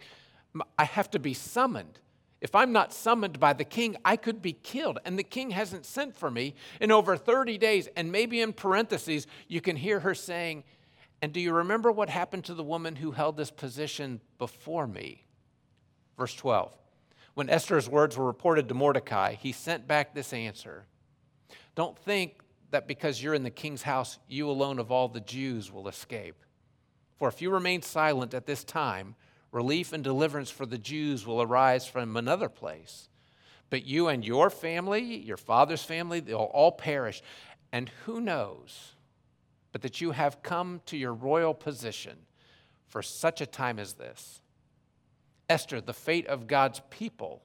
I 0.78 0.84
have 0.84 1.10
to 1.12 1.20
be 1.20 1.34
summoned. 1.34 2.00
If 2.42 2.56
I'm 2.56 2.72
not 2.72 2.94
summoned 2.94 3.40
by 3.40 3.54
the 3.54 3.66
king, 3.66 3.98
I 4.04 4.16
could 4.16 4.42
be 4.42 4.54
killed. 4.54 5.00
And 5.06 5.20
the 5.20 5.24
king 5.24 5.52
hasn't 5.52 5.86
sent 5.86 6.16
for 6.16 6.32
me 6.32 6.56
in 6.80 6.92
over 6.92 7.18
30 7.18 7.58
days. 7.58 7.90
And 7.96 8.12
maybe 8.12 8.42
in 8.42 8.54
parentheses, 8.54 9.28
you 9.48 9.60
can 9.60 9.76
hear 9.76 10.00
her 10.00 10.16
saying, 10.16 10.64
And 11.22 11.34
do 11.34 11.42
you 11.42 11.54
remember 11.54 11.92
what 11.92 12.10
happened 12.10 12.46
to 12.46 12.54
the 12.54 12.64
woman 12.64 12.96
who 12.96 13.12
held 13.12 13.36
this 13.36 13.52
position 13.52 14.22
before 14.38 14.88
me? 14.88 15.26
Verse 16.18 16.34
12. 16.34 16.72
When 17.40 17.50
Esther's 17.50 17.88
words 17.88 18.18
were 18.18 18.26
reported 18.26 18.68
to 18.68 18.74
Mordecai, 18.74 19.36
he 19.36 19.54
sent 19.54 19.88
back 19.88 20.14
this 20.14 20.34
answer 20.34 20.84
Don't 21.74 21.98
think 21.98 22.34
that 22.72 22.86
because 22.86 23.24
you're 23.24 23.34
in 23.34 23.44
the 23.44 23.50
king's 23.50 23.84
house, 23.84 24.20
you 24.28 24.50
alone 24.50 24.78
of 24.78 24.92
all 24.92 25.08
the 25.08 25.22
Jews 25.22 25.72
will 25.72 25.88
escape. 25.88 26.44
For 27.18 27.30
if 27.30 27.42
you 27.42 27.50
remain 27.50 27.82
silent 27.82 28.34
at 28.34 28.46
this 28.46 28.66
time, 28.66 29.16
relief 29.54 29.94
and 29.94 30.04
deliverance 30.04 30.52
for 30.52 30.66
the 30.66 30.78
Jews 30.78 31.26
will 31.26 31.42
arise 31.42 31.88
from 31.88 32.18
another 32.18 32.50
place. 32.50 33.08
But 33.70 33.86
you 33.86 34.10
and 34.10 34.26
your 34.26 34.50
family, 34.50 35.02
your 35.02 35.38
father's 35.38 35.84
family, 35.84 36.20
they'll 36.20 36.40
all 36.40 36.74
perish. 36.74 37.22
And 37.72 37.88
who 38.04 38.20
knows 38.20 38.96
but 39.72 39.82
that 39.84 40.02
you 40.02 40.12
have 40.12 40.44
come 40.44 40.82
to 40.88 40.98
your 40.98 41.14
royal 41.14 41.54
position 41.54 42.18
for 42.86 43.02
such 43.02 43.40
a 43.40 43.46
time 43.46 43.80
as 43.80 43.94
this? 43.94 44.42
Esther, 45.50 45.82
the 45.82 45.94
fate 45.94 46.28
of 46.28 46.48
God's 46.48 46.82
people 46.90 47.42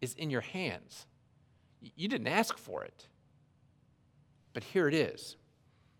is 0.00 0.14
in 0.14 0.30
your 0.30 0.42
hands. 0.42 1.06
You 1.80 2.08
didn't 2.08 2.28
ask 2.28 2.58
for 2.58 2.84
it, 2.84 3.08
but 4.52 4.62
here 4.62 4.86
it 4.86 4.94
is. 4.94 5.36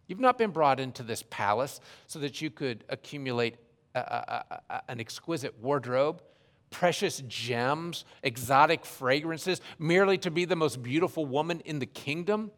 You've 0.06 0.20
not 0.20 0.38
been 0.38 0.50
brought 0.50 0.80
into 0.80 1.02
this 1.02 1.24
palace 1.30 1.80
so 2.06 2.18
that 2.18 2.42
you 2.42 2.50
could 2.50 2.84
accumulate 2.88 3.56
a, 3.94 4.00
a, 4.00 4.44
a, 4.68 4.82
an 4.88 5.00
exquisite 5.00 5.58
wardrobe, 5.60 6.20
precious 6.70 7.22
gems, 7.26 8.04
exotic 8.22 8.84
fragrances, 8.84 9.60
merely 9.78 10.18
to 10.18 10.30
be 10.30 10.44
the 10.44 10.56
most 10.56 10.82
beautiful 10.82 11.24
woman 11.26 11.60
in 11.60 11.78
the 11.78 11.86
kingdom. 11.86 12.50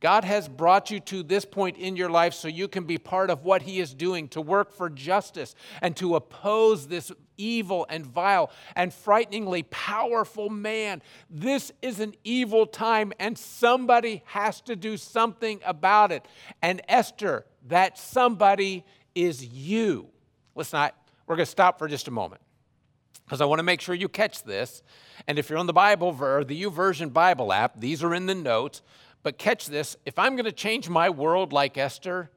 God 0.00 0.24
has 0.24 0.48
brought 0.48 0.90
you 0.90 1.00
to 1.00 1.22
this 1.22 1.44
point 1.44 1.76
in 1.76 1.96
your 1.96 2.08
life 2.08 2.32
so 2.34 2.46
you 2.46 2.68
can 2.68 2.84
be 2.84 2.98
part 2.98 3.30
of 3.30 3.44
what 3.44 3.62
He 3.62 3.80
is 3.80 3.94
doing 3.94 4.28
to 4.28 4.40
work 4.40 4.72
for 4.72 4.88
justice 4.88 5.54
and 5.82 5.96
to 5.96 6.14
oppose 6.14 6.86
this 6.86 7.10
evil 7.36 7.86
and 7.88 8.06
vile 8.06 8.50
and 8.76 8.92
frighteningly 8.92 9.64
powerful 9.64 10.50
man. 10.50 11.02
This 11.28 11.72
is 11.82 11.98
an 12.00 12.14
evil 12.22 12.66
time 12.66 13.12
and 13.18 13.36
somebody 13.36 14.22
has 14.26 14.60
to 14.62 14.76
do 14.76 14.96
something 14.96 15.60
about 15.64 16.12
it. 16.12 16.26
And 16.62 16.80
Esther, 16.88 17.44
that 17.66 17.98
somebody 17.98 18.84
is 19.14 19.44
you. 19.44 20.08
Listen, 20.54 20.78
I, 20.78 20.92
we're 21.26 21.36
going 21.36 21.46
to 21.46 21.50
stop 21.50 21.78
for 21.78 21.88
just 21.88 22.06
a 22.08 22.12
moment 22.12 22.40
because 23.24 23.40
I 23.40 23.44
want 23.44 23.58
to 23.58 23.64
make 23.64 23.80
sure 23.80 23.94
you 23.94 24.08
catch 24.08 24.42
this. 24.44 24.82
And 25.26 25.38
if 25.38 25.50
you're 25.50 25.58
on 25.58 25.66
the 25.66 25.72
Bible 25.72 26.16
or 26.20 26.44
the 26.44 26.62
YouVersion 26.62 27.12
Bible 27.12 27.52
app, 27.52 27.78
these 27.78 28.02
are 28.02 28.14
in 28.14 28.26
the 28.26 28.34
notes. 28.34 28.80
But 29.28 29.36
catch 29.36 29.66
this 29.66 29.94
if 30.06 30.18
I'm 30.18 30.36
going 30.36 30.46
to 30.46 30.52
change 30.52 30.88
my 30.88 31.10
world 31.10 31.52
like 31.52 31.76
Esther, 31.76 32.30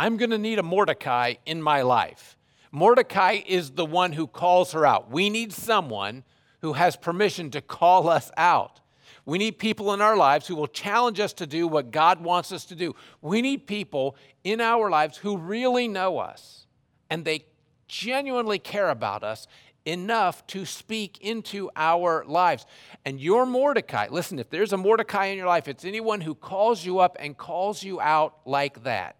I'm 0.00 0.16
going 0.16 0.30
to 0.30 0.36
need 0.36 0.58
a 0.58 0.64
Mordecai 0.64 1.34
in 1.46 1.62
my 1.62 1.82
life. 1.82 2.36
Mordecai 2.72 3.42
is 3.46 3.70
the 3.70 3.84
one 3.84 4.10
who 4.10 4.26
calls 4.26 4.72
her 4.72 4.84
out. 4.84 5.12
We 5.12 5.30
need 5.30 5.52
someone 5.52 6.24
who 6.60 6.72
has 6.72 6.96
permission 6.96 7.52
to 7.52 7.60
call 7.60 8.08
us 8.08 8.32
out. 8.36 8.80
We 9.24 9.38
need 9.38 9.60
people 9.60 9.94
in 9.94 10.00
our 10.00 10.16
lives 10.16 10.48
who 10.48 10.56
will 10.56 10.66
challenge 10.66 11.20
us 11.20 11.32
to 11.34 11.46
do 11.46 11.68
what 11.68 11.92
God 11.92 12.20
wants 12.20 12.50
us 12.50 12.64
to 12.64 12.74
do. 12.74 12.96
We 13.22 13.40
need 13.40 13.68
people 13.68 14.16
in 14.42 14.60
our 14.60 14.90
lives 14.90 15.18
who 15.18 15.36
really 15.36 15.86
know 15.86 16.18
us 16.18 16.66
and 17.08 17.24
they 17.24 17.44
genuinely 17.86 18.58
care 18.58 18.90
about 18.90 19.22
us 19.22 19.46
enough 19.84 20.46
to 20.48 20.64
speak 20.64 21.18
into 21.20 21.70
our 21.76 22.24
lives. 22.26 22.66
And 23.04 23.20
your 23.20 23.46
Mordecai, 23.46 24.08
listen, 24.10 24.38
if 24.38 24.50
there's 24.50 24.72
a 24.72 24.76
Mordecai 24.76 25.26
in 25.26 25.38
your 25.38 25.46
life, 25.46 25.68
it's 25.68 25.84
anyone 25.84 26.20
who 26.20 26.34
calls 26.34 26.84
you 26.84 26.98
up 26.98 27.16
and 27.20 27.36
calls 27.36 27.82
you 27.82 28.00
out 28.00 28.38
like 28.44 28.84
that. 28.84 29.16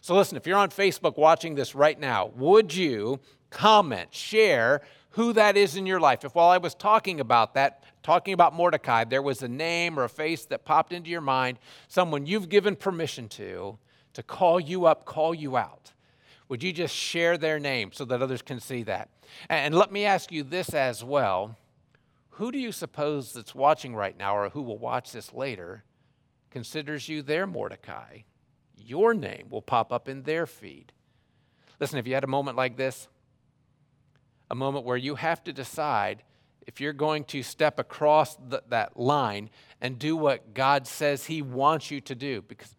So 0.00 0.14
listen, 0.14 0.36
if 0.36 0.46
you're 0.46 0.58
on 0.58 0.70
Facebook 0.70 1.16
watching 1.16 1.54
this 1.54 1.74
right 1.74 1.98
now, 1.98 2.30
would 2.36 2.74
you 2.74 3.20
comment, 3.50 4.14
share 4.14 4.82
who 5.10 5.32
that 5.32 5.56
is 5.56 5.76
in 5.76 5.86
your 5.86 6.00
life? 6.00 6.24
If 6.24 6.34
while 6.34 6.50
I 6.50 6.58
was 6.58 6.74
talking 6.74 7.20
about 7.20 7.54
that, 7.54 7.82
talking 8.02 8.34
about 8.34 8.54
Mordecai, 8.54 9.04
there 9.04 9.22
was 9.22 9.42
a 9.42 9.48
name 9.48 9.98
or 9.98 10.04
a 10.04 10.08
face 10.08 10.44
that 10.46 10.64
popped 10.64 10.92
into 10.92 11.10
your 11.10 11.20
mind, 11.22 11.58
someone 11.88 12.26
you've 12.26 12.48
given 12.48 12.76
permission 12.76 13.28
to, 13.30 13.78
to 14.12 14.22
call 14.22 14.60
you 14.60 14.86
up, 14.86 15.06
call 15.06 15.34
you 15.34 15.56
out. 15.56 15.92
Would 16.48 16.62
you 16.62 16.72
just 16.72 16.94
share 16.94 17.36
their 17.36 17.58
name 17.58 17.90
so 17.92 18.04
that 18.04 18.22
others 18.22 18.42
can 18.42 18.60
see 18.60 18.82
that? 18.84 19.08
And 19.48 19.74
let 19.74 19.90
me 19.90 20.04
ask 20.04 20.30
you 20.30 20.42
this 20.42 20.74
as 20.74 21.02
well. 21.02 21.56
Who 22.30 22.52
do 22.52 22.58
you 22.58 22.70
suppose 22.70 23.32
that's 23.32 23.54
watching 23.54 23.96
right 23.96 24.16
now 24.16 24.36
or 24.36 24.50
who 24.50 24.62
will 24.62 24.78
watch 24.78 25.10
this 25.12 25.32
later 25.32 25.84
considers 26.50 27.08
you 27.08 27.22
their 27.22 27.46
Mordecai? 27.46 28.20
Your 28.76 29.14
name 29.14 29.46
will 29.50 29.62
pop 29.62 29.92
up 29.92 30.08
in 30.08 30.22
their 30.22 30.46
feed. 30.46 30.92
Listen, 31.80 31.98
if 31.98 32.06
you 32.06 32.14
had 32.14 32.24
a 32.24 32.28
moment 32.28 32.56
like 32.56 32.76
this, 32.76 33.08
a 34.50 34.54
moment 34.54 34.84
where 34.84 34.96
you 34.96 35.16
have 35.16 35.42
to 35.44 35.52
decide 35.52 36.22
if 36.66 36.80
you're 36.80 36.92
going 36.92 37.24
to 37.24 37.42
step 37.42 37.78
across 37.78 38.36
the, 38.36 38.62
that 38.68 38.96
line 38.96 39.50
and 39.80 39.98
do 39.98 40.16
what 40.16 40.54
God 40.54 40.86
says 40.86 41.26
He 41.26 41.42
wants 41.42 41.90
you 41.90 42.00
to 42.02 42.14
do, 42.14 42.42
because 42.42 42.75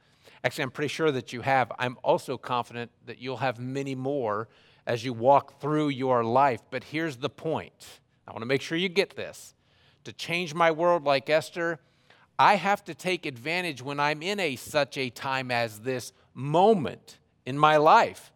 Actually, 0.47 0.63
I'm 0.63 0.71
pretty 0.71 0.87
sure 0.87 1.11
that 1.11 1.33
you 1.33 1.41
have. 1.41 1.73
I'm 1.77 1.97
also 2.05 2.37
confident 2.37 2.89
that 3.05 3.19
you'll 3.19 3.35
have 3.35 3.59
many 3.59 3.95
more 3.95 4.47
as 4.85 5.03
you 5.03 5.11
walk 5.11 5.59
through 5.59 5.89
your 5.89 6.23
life. 6.23 6.61
But 6.71 6.85
here's 6.85 7.17
the 7.17 7.29
point 7.29 7.99
I 8.25 8.31
want 8.31 8.43
to 8.43 8.45
make 8.45 8.61
sure 8.61 8.77
you 8.77 8.87
get 8.87 9.17
this. 9.17 9.55
To 10.05 10.13
change 10.13 10.53
my 10.53 10.71
world 10.71 11.03
like 11.03 11.29
Esther, 11.29 11.81
I 12.39 12.55
have 12.55 12.81
to 12.85 12.95
take 12.95 13.25
advantage 13.25 13.81
when 13.81 13.99
I'm 13.99 14.21
in 14.21 14.39
a 14.39 14.55
such 14.55 14.97
a 14.97 15.09
time 15.09 15.51
as 15.51 15.79
this 15.79 16.13
moment 16.33 17.19
in 17.45 17.57
my 17.57 17.75
life. 17.75 18.31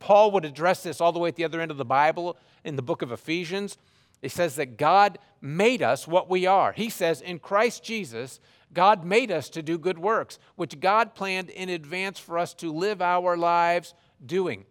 Paul 0.00 0.32
would 0.32 0.44
address 0.44 0.82
this 0.82 1.00
all 1.00 1.12
the 1.12 1.18
way 1.18 1.30
at 1.30 1.36
the 1.36 1.44
other 1.44 1.62
end 1.62 1.70
of 1.70 1.78
the 1.78 1.84
Bible 1.86 2.36
in 2.62 2.76
the 2.76 2.82
book 2.82 3.00
of 3.00 3.10
Ephesians. 3.10 3.78
He 4.20 4.28
says 4.28 4.56
that 4.56 4.76
God 4.76 5.18
made 5.40 5.80
us 5.80 6.06
what 6.06 6.28
we 6.28 6.44
are. 6.44 6.72
He 6.72 6.90
says, 6.90 7.22
in 7.22 7.38
Christ 7.38 7.82
Jesus, 7.82 8.38
God 8.72 9.04
made 9.04 9.30
us 9.30 9.48
to 9.50 9.62
do 9.62 9.78
good 9.78 9.98
works, 9.98 10.38
which 10.56 10.80
God 10.80 11.14
planned 11.14 11.50
in 11.50 11.68
advance 11.68 12.18
for 12.18 12.38
us 12.38 12.54
to 12.54 12.72
live 12.72 13.00
our 13.00 13.36
lives 13.36 13.94
doing. 14.24 14.64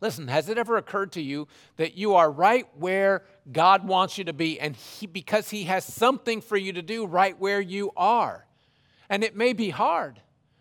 Listen, 0.00 0.28
has 0.28 0.48
it 0.48 0.58
ever 0.58 0.76
occurred 0.76 1.12
to 1.12 1.22
you 1.22 1.48
that 1.76 1.96
you 1.96 2.14
are 2.14 2.30
right 2.30 2.66
where 2.76 3.24
God 3.50 3.86
wants 3.86 4.16
you 4.16 4.24
to 4.24 4.32
be, 4.32 4.60
and 4.60 4.76
he, 4.76 5.06
because 5.06 5.50
He 5.50 5.64
has 5.64 5.84
something 5.84 6.40
for 6.40 6.56
you 6.56 6.72
to 6.72 6.82
do 6.82 7.04
right 7.04 7.38
where 7.38 7.60
you 7.60 7.90
are? 7.96 8.46
And 9.10 9.24
it 9.24 9.36
may 9.36 9.52
be 9.52 9.70
hard. 9.70 10.20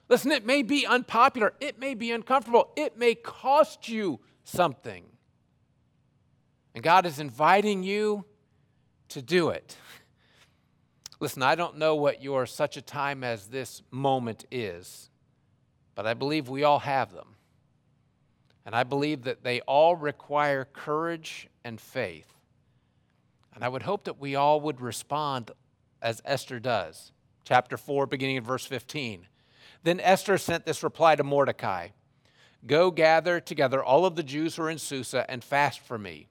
Listen, 0.10 0.32
it 0.32 0.46
may 0.46 0.64
be 0.64 0.86
unpopular, 0.86 1.54
it 1.60 1.80
may 1.80 1.94
be 1.94 2.12
uncomfortable, 2.12 2.72
it 2.76 2.98
may 2.98 3.14
cost 3.14 3.88
you 3.90 4.20
something. 4.44 5.06
And 6.74 6.84
God 6.84 7.06
is 7.06 7.20
inviting 7.20 7.84
you 7.84 8.26
to 9.10 9.22
do 9.22 9.50
it. 9.50 9.76
Listen, 11.20 11.42
I 11.42 11.56
don't 11.56 11.78
know 11.78 11.96
what 11.96 12.22
your 12.22 12.46
such 12.46 12.78
a 12.78 12.82
time 12.82 13.24
as 13.24 13.48
this 13.48 13.82
moment 13.90 14.46
is, 14.52 15.10
but 15.96 16.06
I 16.06 16.14
believe 16.14 16.48
we 16.48 16.64
all 16.64 16.80
have 16.80 17.12
them. 17.12 17.36
And 18.66 18.76
I 18.76 18.84
believe 18.84 19.24
that 19.24 19.44
they 19.44 19.62
all 19.62 19.96
require 19.96 20.66
courage 20.66 21.48
and 21.64 21.80
faith. 21.80 22.34
And 23.56 23.64
I 23.64 23.70
would 23.70 23.84
hope 23.84 24.04
that 24.04 24.20
we 24.20 24.36
all 24.36 24.62
would 24.62 24.82
respond 24.82 25.52
as 26.02 26.22
Esther 26.26 26.60
does. 26.60 27.14
Chapter 27.46 27.78
4, 27.78 28.06
beginning 28.06 28.38
at 28.38 28.44
verse 28.44 28.66
15. 28.66 29.26
Then 29.84 30.00
Esther 30.00 30.38
sent 30.38 30.66
this 30.66 30.84
reply 30.84 31.16
to 31.16 31.24
Mordecai 31.24 31.90
Go 32.66 32.92
gather 32.92 33.40
together 33.40 33.84
all 33.84 34.06
of 34.06 34.16
the 34.16 34.24
Jews 34.24 34.56
who 34.56 34.64
are 34.64 34.70
in 34.70 34.80
Susa 34.80 35.26
and 35.30 35.44
fast 35.44 35.80
for 35.80 35.98
me. 35.98 36.28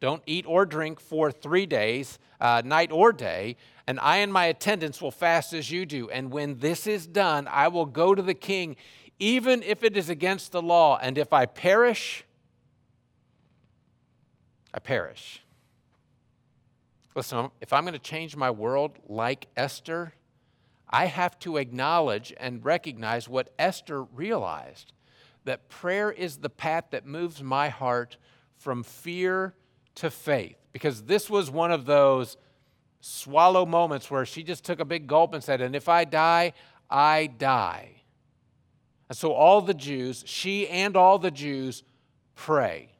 Don't 0.00 0.22
eat 0.26 0.44
or 0.46 0.66
drink 0.66 1.00
for 1.00 1.32
three 1.32 1.66
days, 1.66 2.18
uh, 2.40 2.62
night 2.64 2.92
or 2.92 3.12
day, 3.12 3.56
and 3.86 3.98
I 4.00 4.18
and 4.18 4.32
my 4.32 4.46
attendants 4.46 5.00
will 5.00 5.10
fast 5.10 5.52
as 5.52 5.70
you 5.70 5.86
do. 5.86 6.10
And 6.10 6.30
when 6.30 6.58
this 6.58 6.86
is 6.86 7.06
done, 7.06 7.48
I 7.48 7.68
will 7.68 7.86
go 7.86 8.14
to 8.14 8.22
the 8.22 8.34
king, 8.34 8.76
even 9.18 9.62
if 9.62 9.82
it 9.82 9.96
is 9.96 10.08
against 10.08 10.52
the 10.52 10.60
law. 10.60 10.98
And 11.00 11.16
if 11.16 11.32
I 11.32 11.46
perish, 11.46 12.24
I 14.74 14.80
perish. 14.80 15.42
Listen, 17.14 17.50
if 17.62 17.72
I'm 17.72 17.84
going 17.84 17.94
to 17.94 17.98
change 17.98 18.36
my 18.36 18.50
world 18.50 18.98
like 19.08 19.46
Esther, 19.56 20.12
I 20.90 21.06
have 21.06 21.38
to 21.40 21.56
acknowledge 21.56 22.34
and 22.38 22.62
recognize 22.64 23.28
what 23.28 23.54
Esther 23.58 24.02
realized 24.02 24.92
that 25.44 25.68
prayer 25.68 26.10
is 26.10 26.38
the 26.38 26.50
path 26.50 26.86
that 26.90 27.06
moves 27.06 27.42
my 27.42 27.70
heart 27.70 28.18
from 28.58 28.82
fear 28.82 29.54
to 29.96 30.10
faith. 30.10 30.56
Because 30.72 31.02
this 31.02 31.28
was 31.28 31.50
one 31.50 31.72
of 31.72 31.86
those 31.86 32.36
swallow 33.00 33.66
moments 33.66 34.10
where 34.10 34.24
she 34.24 34.42
just 34.42 34.64
took 34.64 34.80
a 34.80 34.84
big 34.84 35.06
gulp 35.06 35.34
and 35.34 35.42
said, 35.42 35.60
And 35.60 35.76
if 35.76 35.88
I 35.88 36.04
die, 36.04 36.52
I 36.90 37.26
die. 37.26 38.02
And 39.08 39.16
so 39.16 39.32
all 39.32 39.60
the 39.60 39.74
Jews, 39.74 40.24
she 40.26 40.68
and 40.68 40.96
all 40.96 41.18
the 41.18 41.30
Jews, 41.30 41.82
pray. 42.34 42.90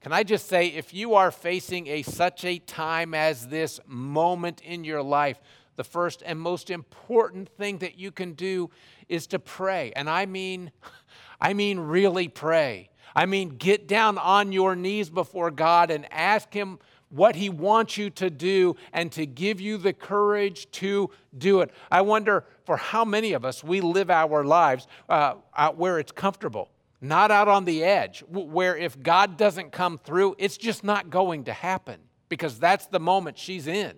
Can 0.00 0.12
I 0.12 0.22
just 0.22 0.46
say, 0.46 0.68
if 0.68 0.94
you 0.94 1.14
are 1.14 1.30
facing 1.30 1.88
a 1.88 2.02
such 2.02 2.44
a 2.44 2.58
time 2.58 3.14
as 3.14 3.48
this 3.48 3.80
moment 3.86 4.60
in 4.62 4.84
your 4.84 5.02
life, 5.02 5.40
the 5.76 5.84
first 5.84 6.22
and 6.24 6.40
most 6.40 6.70
important 6.70 7.48
thing 7.48 7.78
that 7.78 7.98
you 7.98 8.10
can 8.10 8.32
do 8.32 8.70
is 9.08 9.26
to 9.28 9.38
pray. 9.38 9.92
And 9.94 10.08
I 10.08 10.26
mean, 10.26 10.72
I 11.40 11.54
mean 11.54 11.78
really 11.78 12.28
pray. 12.28 12.90
I 13.16 13.26
mean, 13.26 13.56
get 13.56 13.88
down 13.88 14.18
on 14.18 14.52
your 14.52 14.76
knees 14.76 15.10
before 15.10 15.50
God 15.50 15.90
and 15.90 16.06
ask 16.12 16.52
Him 16.52 16.78
what 17.08 17.34
He 17.34 17.48
wants 17.48 17.96
you 17.96 18.10
to 18.10 18.30
do 18.30 18.76
and 18.92 19.10
to 19.12 19.26
give 19.26 19.60
you 19.60 19.78
the 19.78 19.92
courage 19.92 20.70
to 20.72 21.10
do 21.36 21.62
it. 21.62 21.70
I 21.90 22.02
wonder 22.02 22.44
for 22.64 22.76
how 22.76 23.04
many 23.04 23.32
of 23.32 23.44
us 23.44 23.64
we 23.64 23.80
live 23.80 24.10
our 24.10 24.44
lives 24.44 24.86
uh, 25.08 25.34
out 25.56 25.76
where 25.76 25.98
it's 25.98 26.12
comfortable 26.12 26.70
not 27.00 27.30
out 27.30 27.48
on 27.48 27.64
the 27.64 27.84
edge, 27.84 28.22
where 28.28 28.76
if 28.76 29.00
God 29.02 29.36
doesn't 29.36 29.72
come 29.72 29.98
through, 29.98 30.34
it's 30.38 30.56
just 30.56 30.84
not 30.84 31.10
going 31.10 31.44
to 31.44 31.52
happen 31.52 32.00
because 32.28 32.58
that's 32.58 32.86
the 32.86 33.00
moment 33.00 33.38
she's 33.38 33.66
in. 33.66 33.94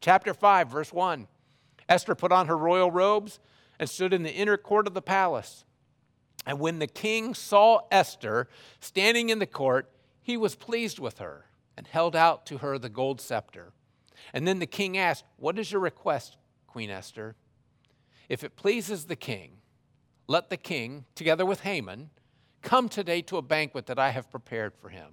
Chapter 0.00 0.34
5, 0.34 0.68
verse 0.68 0.92
1 0.92 1.26
Esther 1.88 2.14
put 2.14 2.32
on 2.32 2.46
her 2.46 2.56
royal 2.56 2.90
robes 2.90 3.40
and 3.78 3.88
stood 3.88 4.12
in 4.12 4.22
the 4.22 4.32
inner 4.32 4.56
court 4.56 4.86
of 4.86 4.94
the 4.94 5.02
palace. 5.02 5.64
And 6.46 6.58
when 6.58 6.78
the 6.78 6.86
king 6.86 7.34
saw 7.34 7.80
Esther 7.90 8.48
standing 8.80 9.28
in 9.28 9.38
the 9.38 9.46
court, 9.46 9.90
he 10.22 10.36
was 10.36 10.54
pleased 10.54 10.98
with 10.98 11.18
her 11.18 11.46
and 11.76 11.86
held 11.86 12.16
out 12.16 12.46
to 12.46 12.58
her 12.58 12.78
the 12.78 12.88
gold 12.88 13.20
scepter. 13.20 13.72
And 14.32 14.46
then 14.46 14.58
the 14.58 14.66
king 14.66 14.96
asked, 14.96 15.24
What 15.36 15.58
is 15.58 15.70
your 15.70 15.80
request, 15.80 16.36
Queen 16.66 16.90
Esther? 16.90 17.36
If 18.28 18.44
it 18.44 18.56
pleases 18.56 19.06
the 19.06 19.16
king, 19.16 19.58
let 20.26 20.50
the 20.50 20.56
king, 20.56 21.04
together 21.14 21.46
with 21.46 21.60
Haman, 21.60 22.10
Come 22.62 22.88
today 22.88 23.22
to 23.22 23.36
a 23.36 23.42
banquet 23.42 23.86
that 23.86 23.98
I 23.98 24.10
have 24.10 24.30
prepared 24.30 24.74
for 24.74 24.88
him. 24.88 25.12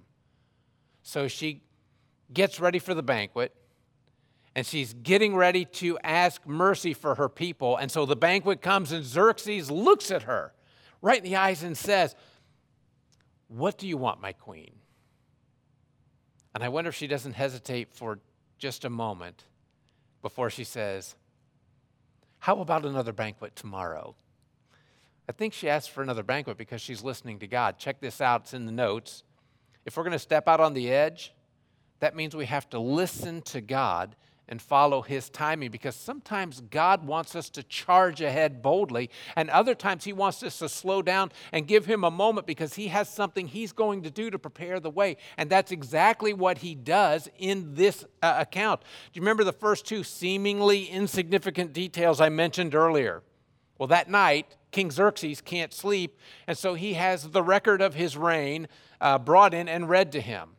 So 1.02 1.28
she 1.28 1.62
gets 2.32 2.58
ready 2.58 2.78
for 2.78 2.92
the 2.92 3.02
banquet 3.02 3.54
and 4.54 4.66
she's 4.66 4.94
getting 4.94 5.36
ready 5.36 5.64
to 5.64 5.98
ask 6.02 6.46
mercy 6.46 6.92
for 6.92 7.14
her 7.14 7.28
people. 7.28 7.76
And 7.76 7.90
so 7.90 8.06
the 8.06 8.16
banquet 8.16 8.62
comes, 8.62 8.90
and 8.90 9.04
Xerxes 9.04 9.70
looks 9.70 10.10
at 10.10 10.22
her 10.22 10.54
right 11.06 11.18
in 11.18 11.30
the 11.30 11.36
eyes 11.36 11.62
and 11.62 11.78
says, 11.78 12.16
What 13.46 13.78
do 13.78 13.86
you 13.86 13.96
want, 13.96 14.20
my 14.20 14.32
queen? 14.32 14.72
And 16.52 16.64
I 16.64 16.68
wonder 16.68 16.88
if 16.88 16.96
she 16.96 17.06
doesn't 17.06 17.34
hesitate 17.34 17.92
for 17.92 18.18
just 18.58 18.84
a 18.84 18.90
moment 18.90 19.44
before 20.20 20.50
she 20.50 20.64
says, 20.64 21.14
How 22.40 22.60
about 22.60 22.84
another 22.84 23.12
banquet 23.12 23.54
tomorrow? 23.54 24.16
I 25.28 25.32
think 25.32 25.52
she 25.52 25.68
asked 25.68 25.90
for 25.90 26.02
another 26.02 26.24
banquet 26.24 26.58
because 26.58 26.80
she's 26.80 27.04
listening 27.04 27.38
to 27.38 27.46
God. 27.46 27.78
Check 27.78 28.00
this 28.00 28.20
out, 28.20 28.42
it's 28.42 28.54
in 28.54 28.66
the 28.66 28.72
notes. 28.72 29.22
If 29.84 29.96
we're 29.96 30.02
going 30.02 30.12
to 30.12 30.18
step 30.18 30.48
out 30.48 30.58
on 30.58 30.74
the 30.74 30.90
edge, 30.90 31.32
that 32.00 32.16
means 32.16 32.34
we 32.34 32.46
have 32.46 32.68
to 32.70 32.80
listen 32.80 33.42
to 33.42 33.60
God 33.60 34.16
and 34.48 34.60
follow 34.60 35.02
His 35.02 35.28
timing 35.28 35.70
because 35.70 35.96
sometimes 35.96 36.60
God 36.60 37.06
wants 37.06 37.34
us 37.34 37.50
to 37.50 37.62
charge 37.62 38.20
ahead 38.20 38.62
boldly, 38.62 39.10
and 39.34 39.50
other 39.50 39.74
times 39.74 40.04
He 40.04 40.12
wants 40.12 40.42
us 40.42 40.58
to 40.60 40.68
slow 40.68 41.02
down 41.02 41.32
and 41.52 41.66
give 41.66 41.86
Him 41.86 42.04
a 42.04 42.10
moment 42.10 42.46
because 42.46 42.74
He 42.74 42.88
has 42.88 43.08
something 43.08 43.48
He's 43.48 43.72
going 43.72 44.02
to 44.02 44.10
do 44.10 44.30
to 44.30 44.38
prepare 44.38 44.80
the 44.80 44.90
way. 44.90 45.16
And 45.36 45.50
that's 45.50 45.72
exactly 45.72 46.32
what 46.32 46.58
He 46.58 46.74
does 46.74 47.28
in 47.38 47.74
this 47.74 48.04
uh, 48.22 48.36
account. 48.38 48.80
Do 48.82 48.86
you 49.18 49.22
remember 49.22 49.44
the 49.44 49.52
first 49.52 49.86
two 49.86 50.02
seemingly 50.02 50.84
insignificant 50.84 51.72
details 51.72 52.20
I 52.20 52.28
mentioned 52.28 52.74
earlier? 52.74 53.22
Well, 53.78 53.88
that 53.88 54.08
night, 54.08 54.56
King 54.70 54.90
Xerxes 54.90 55.40
can't 55.40 55.72
sleep, 55.72 56.18
and 56.46 56.56
so 56.56 56.74
he 56.74 56.94
has 56.94 57.30
the 57.30 57.42
record 57.42 57.82
of 57.82 57.94
his 57.94 58.16
reign 58.16 58.68
uh, 59.00 59.18
brought 59.18 59.52
in 59.52 59.68
and 59.68 59.88
read 59.88 60.12
to 60.12 60.20
him. 60.20 60.55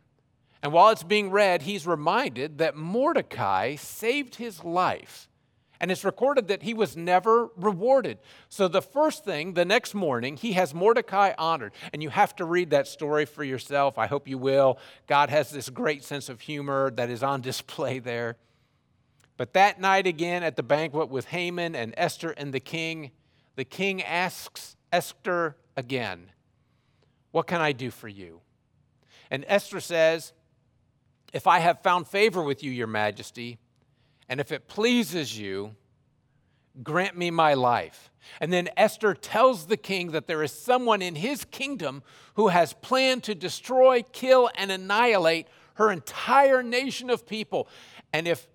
And 0.62 0.72
while 0.72 0.90
it's 0.90 1.02
being 1.02 1.30
read, 1.30 1.62
he's 1.62 1.86
reminded 1.86 2.58
that 2.58 2.76
Mordecai 2.76 3.76
saved 3.76 4.36
his 4.36 4.64
life. 4.64 5.28
And 5.80 5.92
it's 5.92 6.04
recorded 6.04 6.48
that 6.48 6.64
he 6.64 6.74
was 6.74 6.96
never 6.96 7.50
rewarded. 7.56 8.18
So, 8.48 8.66
the 8.66 8.82
first 8.82 9.24
thing, 9.24 9.54
the 9.54 9.64
next 9.64 9.94
morning, 9.94 10.36
he 10.36 10.52
has 10.54 10.74
Mordecai 10.74 11.32
honored. 11.38 11.72
And 11.92 12.02
you 12.02 12.10
have 12.10 12.34
to 12.36 12.44
read 12.44 12.70
that 12.70 12.88
story 12.88 13.26
for 13.26 13.44
yourself. 13.44 13.96
I 13.96 14.08
hope 14.08 14.26
you 14.26 14.38
will. 14.38 14.78
God 15.06 15.30
has 15.30 15.50
this 15.50 15.70
great 15.70 16.02
sense 16.02 16.28
of 16.28 16.40
humor 16.40 16.90
that 16.92 17.10
is 17.10 17.22
on 17.22 17.40
display 17.42 18.00
there. 18.00 18.36
But 19.36 19.52
that 19.52 19.80
night 19.80 20.08
again 20.08 20.42
at 20.42 20.56
the 20.56 20.64
banquet 20.64 21.10
with 21.10 21.26
Haman 21.26 21.76
and 21.76 21.94
Esther 21.96 22.30
and 22.30 22.52
the 22.52 22.58
king, 22.58 23.12
the 23.54 23.64
king 23.64 24.02
asks 24.02 24.76
Esther 24.92 25.56
again, 25.76 26.32
What 27.30 27.46
can 27.46 27.60
I 27.60 27.70
do 27.70 27.92
for 27.92 28.08
you? 28.08 28.40
And 29.30 29.44
Esther 29.46 29.78
says, 29.78 30.32
If 31.32 31.46
I 31.46 31.58
have 31.58 31.82
found 31.82 32.08
favor 32.08 32.42
with 32.42 32.62
you, 32.62 32.70
your 32.70 32.86
majesty, 32.86 33.58
and 34.28 34.40
if 34.40 34.52
it 34.52 34.68
pleases 34.68 35.38
you, 35.38 35.74
grant 36.82 37.16
me 37.16 37.30
my 37.30 37.54
life. 37.54 38.10
And 38.40 38.52
then 38.52 38.68
Esther 38.76 39.14
tells 39.14 39.66
the 39.66 39.76
king 39.76 40.12
that 40.12 40.26
there 40.26 40.42
is 40.42 40.52
someone 40.52 41.02
in 41.02 41.14
his 41.14 41.44
kingdom 41.44 42.02
who 42.34 42.48
has 42.48 42.72
planned 42.72 43.24
to 43.24 43.34
destroy, 43.34 44.02
kill, 44.12 44.50
and 44.54 44.70
annihilate 44.70 45.48
her 45.74 45.90
entire 45.90 46.62
nation 46.62 47.10
of 47.10 47.26
people. 47.26 47.68
And 48.12 48.28
if 48.28 48.48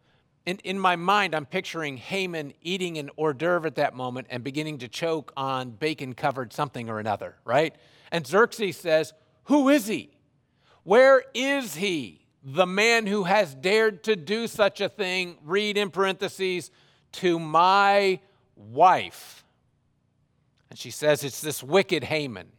in, 0.46 0.58
in 0.64 0.78
my 0.78 0.96
mind, 0.96 1.34
I'm 1.34 1.46
picturing 1.46 1.98
Haman 1.98 2.54
eating 2.62 2.98
an 2.98 3.10
hors 3.16 3.34
d'oeuvre 3.34 3.68
at 3.68 3.76
that 3.76 3.96
moment 3.96 4.28
and 4.30 4.44
beginning 4.44 4.80
to 4.80 4.88
choke 4.90 5.32
on 5.38 5.72
bacon 5.72 6.14
covered 6.14 6.52
something 6.52 6.90
or 6.90 7.00
another, 7.00 7.36
right? 7.46 7.74
And 8.12 8.28
Xerxes 8.28 8.76
says, 8.76 9.14
Who 9.46 9.70
is 9.70 9.88
he? 9.88 10.12
Where 10.84 11.24
is 11.34 11.76
he? 11.76 12.23
The 12.44 12.66
man 12.66 13.08
who 13.08 13.24
has 13.24 13.56
dared 13.56 14.04
to 14.04 14.16
do 14.16 14.48
such 14.48 14.82
a 14.82 14.90
thing, 14.90 15.38
read 15.44 15.78
in 15.78 15.90
parentheses, 15.90 16.72
to 17.14 17.40
my 17.40 18.20
wife. 18.56 19.46
And 20.70 20.78
she 20.78 20.92
says, 20.92 21.24
It's 21.24 21.42
this 21.42 21.64
wicked 21.64 22.04
Haman. 22.04 22.52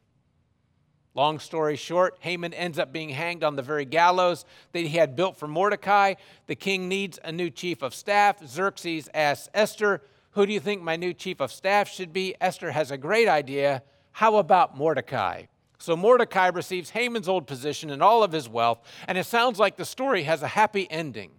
Long 1.15 1.39
story 1.39 1.77
short, 1.77 2.17
Haman 2.21 2.53
ends 2.55 2.79
up 2.79 2.93
being 2.93 3.11
hanged 3.11 3.45
on 3.45 3.55
the 3.55 3.63
very 3.63 3.85
gallows 3.85 4.45
that 4.73 4.81
he 4.81 4.97
had 4.97 5.15
built 5.15 5.37
for 5.37 5.47
Mordecai. 5.47 6.15
The 6.47 6.57
king 6.57 6.89
needs 6.89 7.21
a 7.23 7.31
new 7.31 7.51
chief 7.51 7.83
of 7.83 7.95
staff. 7.95 8.45
Xerxes 8.45 9.09
asks 9.15 9.49
Esther, 9.55 10.03
Who 10.33 10.45
do 10.45 10.53
you 10.53 10.61
think 10.61 10.83
my 10.83 10.97
new 10.97 11.13
chief 11.13 11.41
of 11.41 11.53
staff 11.53 11.89
should 11.89 12.13
be? 12.13 12.35
Esther 12.41 12.73
has 12.73 12.91
a 12.91 12.99
great 12.99 13.29
idea. 13.29 13.85
How 14.13 14.37
about 14.37 14.77
Mordecai? 14.77 15.45
So 15.85 15.97
Mordecai 15.97 16.49
receives 16.49 16.91
Haman's 16.91 17.29
old 17.29 17.47
position 17.47 17.91
and 17.91 18.03
all 18.03 18.23
of 18.23 18.33
his 18.33 18.49
wealth, 18.49 18.81
and 19.07 19.17
it 19.19 19.27
sounds 19.27 19.59
like 19.59 19.77
the 19.77 19.85
story 19.85 20.25
has 20.25 20.43
a 20.43 20.49
happy 20.49 20.91
ending. 20.91 21.31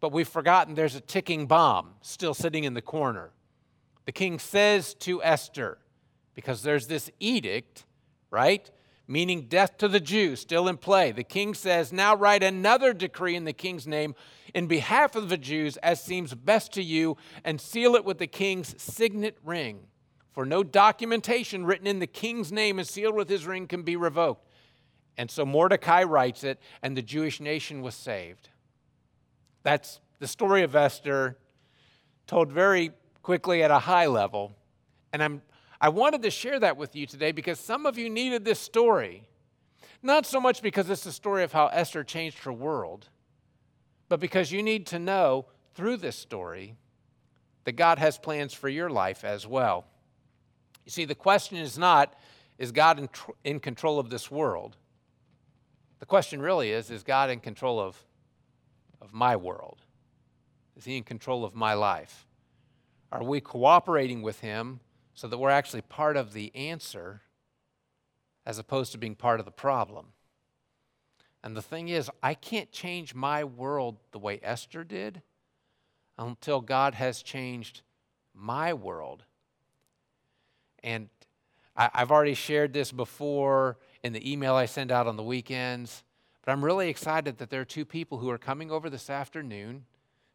But 0.00 0.12
we've 0.12 0.28
forgotten 0.28 0.74
there's 0.74 0.94
a 0.94 1.00
ticking 1.00 1.46
bomb 1.46 1.94
still 2.00 2.34
sitting 2.34 2.64
in 2.64 2.74
the 2.74 2.82
corner. 2.82 3.30
The 4.04 4.12
king 4.12 4.38
says 4.38 4.94
to 5.00 5.22
Esther, 5.22 5.78
because 6.34 6.62
there's 6.62 6.86
this 6.86 7.10
edict 7.20 7.84
right? 8.32 8.68
Meaning 9.06 9.42
death 9.42 9.76
to 9.78 9.86
the 9.86 10.00
Jews, 10.00 10.40
still 10.40 10.66
in 10.66 10.78
play. 10.78 11.12
The 11.12 11.22
king 11.22 11.54
says, 11.54 11.92
Now 11.92 12.16
write 12.16 12.42
another 12.42 12.92
decree 12.92 13.36
in 13.36 13.44
the 13.44 13.52
king's 13.52 13.86
name 13.86 14.16
in 14.54 14.66
behalf 14.66 15.14
of 15.14 15.28
the 15.28 15.36
Jews 15.36 15.76
as 15.78 16.02
seems 16.02 16.34
best 16.34 16.72
to 16.72 16.82
you, 16.82 17.16
and 17.44 17.60
seal 17.60 17.94
it 17.94 18.04
with 18.04 18.18
the 18.18 18.26
king's 18.26 18.80
signet 18.82 19.36
ring. 19.44 19.80
For 20.32 20.46
no 20.46 20.62
documentation 20.62 21.64
written 21.66 21.86
in 21.86 21.98
the 21.98 22.06
king's 22.06 22.50
name 22.50 22.78
and 22.78 22.88
sealed 22.88 23.14
with 23.14 23.28
his 23.28 23.46
ring 23.46 23.66
can 23.66 23.82
be 23.82 23.96
revoked. 23.96 24.48
And 25.18 25.30
so 25.30 25.44
Mordecai 25.44 26.04
writes 26.04 26.42
it, 26.42 26.58
and 26.82 26.96
the 26.96 27.02
Jewish 27.02 27.38
nation 27.38 27.82
was 27.82 27.94
saved. 27.94 28.48
That's 29.62 30.00
the 30.18 30.26
story 30.26 30.62
of 30.62 30.74
Esther, 30.74 31.36
told 32.26 32.50
very 32.50 32.92
quickly 33.22 33.62
at 33.62 33.70
a 33.70 33.78
high 33.78 34.06
level. 34.06 34.56
And 35.12 35.22
I'm, 35.22 35.42
I 35.80 35.90
wanted 35.90 36.22
to 36.22 36.30
share 36.30 36.58
that 36.60 36.78
with 36.78 36.96
you 36.96 37.06
today 37.06 37.32
because 37.32 37.60
some 37.60 37.84
of 37.84 37.98
you 37.98 38.08
needed 38.08 38.44
this 38.44 38.58
story. 38.58 39.28
Not 40.02 40.24
so 40.24 40.40
much 40.40 40.62
because 40.62 40.88
it's 40.88 41.04
the 41.04 41.12
story 41.12 41.44
of 41.44 41.52
how 41.52 41.66
Esther 41.66 42.02
changed 42.02 42.38
her 42.44 42.52
world, 42.52 43.08
but 44.08 44.18
because 44.18 44.50
you 44.50 44.62
need 44.62 44.86
to 44.88 44.98
know 44.98 45.46
through 45.74 45.98
this 45.98 46.16
story 46.16 46.76
that 47.64 47.72
God 47.72 47.98
has 47.98 48.18
plans 48.18 48.54
for 48.54 48.68
your 48.68 48.90
life 48.90 49.24
as 49.24 49.46
well. 49.46 49.84
You 50.84 50.90
see, 50.90 51.04
the 51.04 51.14
question 51.14 51.58
is 51.58 51.78
not, 51.78 52.14
is 52.58 52.72
God 52.72 52.98
in, 52.98 53.08
tr- 53.08 53.30
in 53.44 53.60
control 53.60 53.98
of 53.98 54.10
this 54.10 54.30
world? 54.30 54.76
The 56.00 56.06
question 56.06 56.40
really 56.40 56.72
is, 56.72 56.90
is 56.90 57.02
God 57.02 57.30
in 57.30 57.40
control 57.40 57.78
of, 57.78 57.96
of 59.00 59.12
my 59.12 59.36
world? 59.36 59.82
Is 60.76 60.84
He 60.84 60.96
in 60.96 61.04
control 61.04 61.44
of 61.44 61.54
my 61.54 61.74
life? 61.74 62.26
Are 63.12 63.22
we 63.22 63.40
cooperating 63.40 64.22
with 64.22 64.40
Him 64.40 64.80
so 65.14 65.28
that 65.28 65.38
we're 65.38 65.50
actually 65.50 65.82
part 65.82 66.16
of 66.16 66.32
the 66.32 66.54
answer 66.56 67.22
as 68.44 68.58
opposed 68.58 68.92
to 68.92 68.98
being 68.98 69.14
part 69.14 69.38
of 69.38 69.46
the 69.46 69.52
problem? 69.52 70.06
And 71.44 71.56
the 71.56 71.62
thing 71.62 71.88
is, 71.88 72.10
I 72.22 72.34
can't 72.34 72.70
change 72.72 73.14
my 73.14 73.44
world 73.44 73.98
the 74.12 74.18
way 74.18 74.40
Esther 74.42 74.84
did 74.84 75.22
until 76.18 76.60
God 76.60 76.94
has 76.94 77.22
changed 77.22 77.82
my 78.34 78.72
world. 78.72 79.24
And 80.82 81.08
I, 81.76 81.90
have 81.94 82.10
already 82.10 82.34
shared 82.34 82.72
this 82.72 82.92
before 82.92 83.78
in 84.02 84.12
the 84.12 84.30
email 84.30 84.54
I 84.54 84.66
send 84.66 84.92
out 84.92 85.06
on 85.06 85.16
the 85.16 85.22
weekends, 85.22 86.04
but 86.44 86.52
I'm 86.52 86.64
really 86.64 86.88
excited 86.88 87.38
that 87.38 87.50
there 87.50 87.60
are 87.60 87.66
two 87.66 87.84
people 87.84 88.18
who 88.18 88.30
are 88.30 88.38
coming 88.38 88.70
over 88.70 88.90
this 88.90 89.08
afternoon 89.08 89.84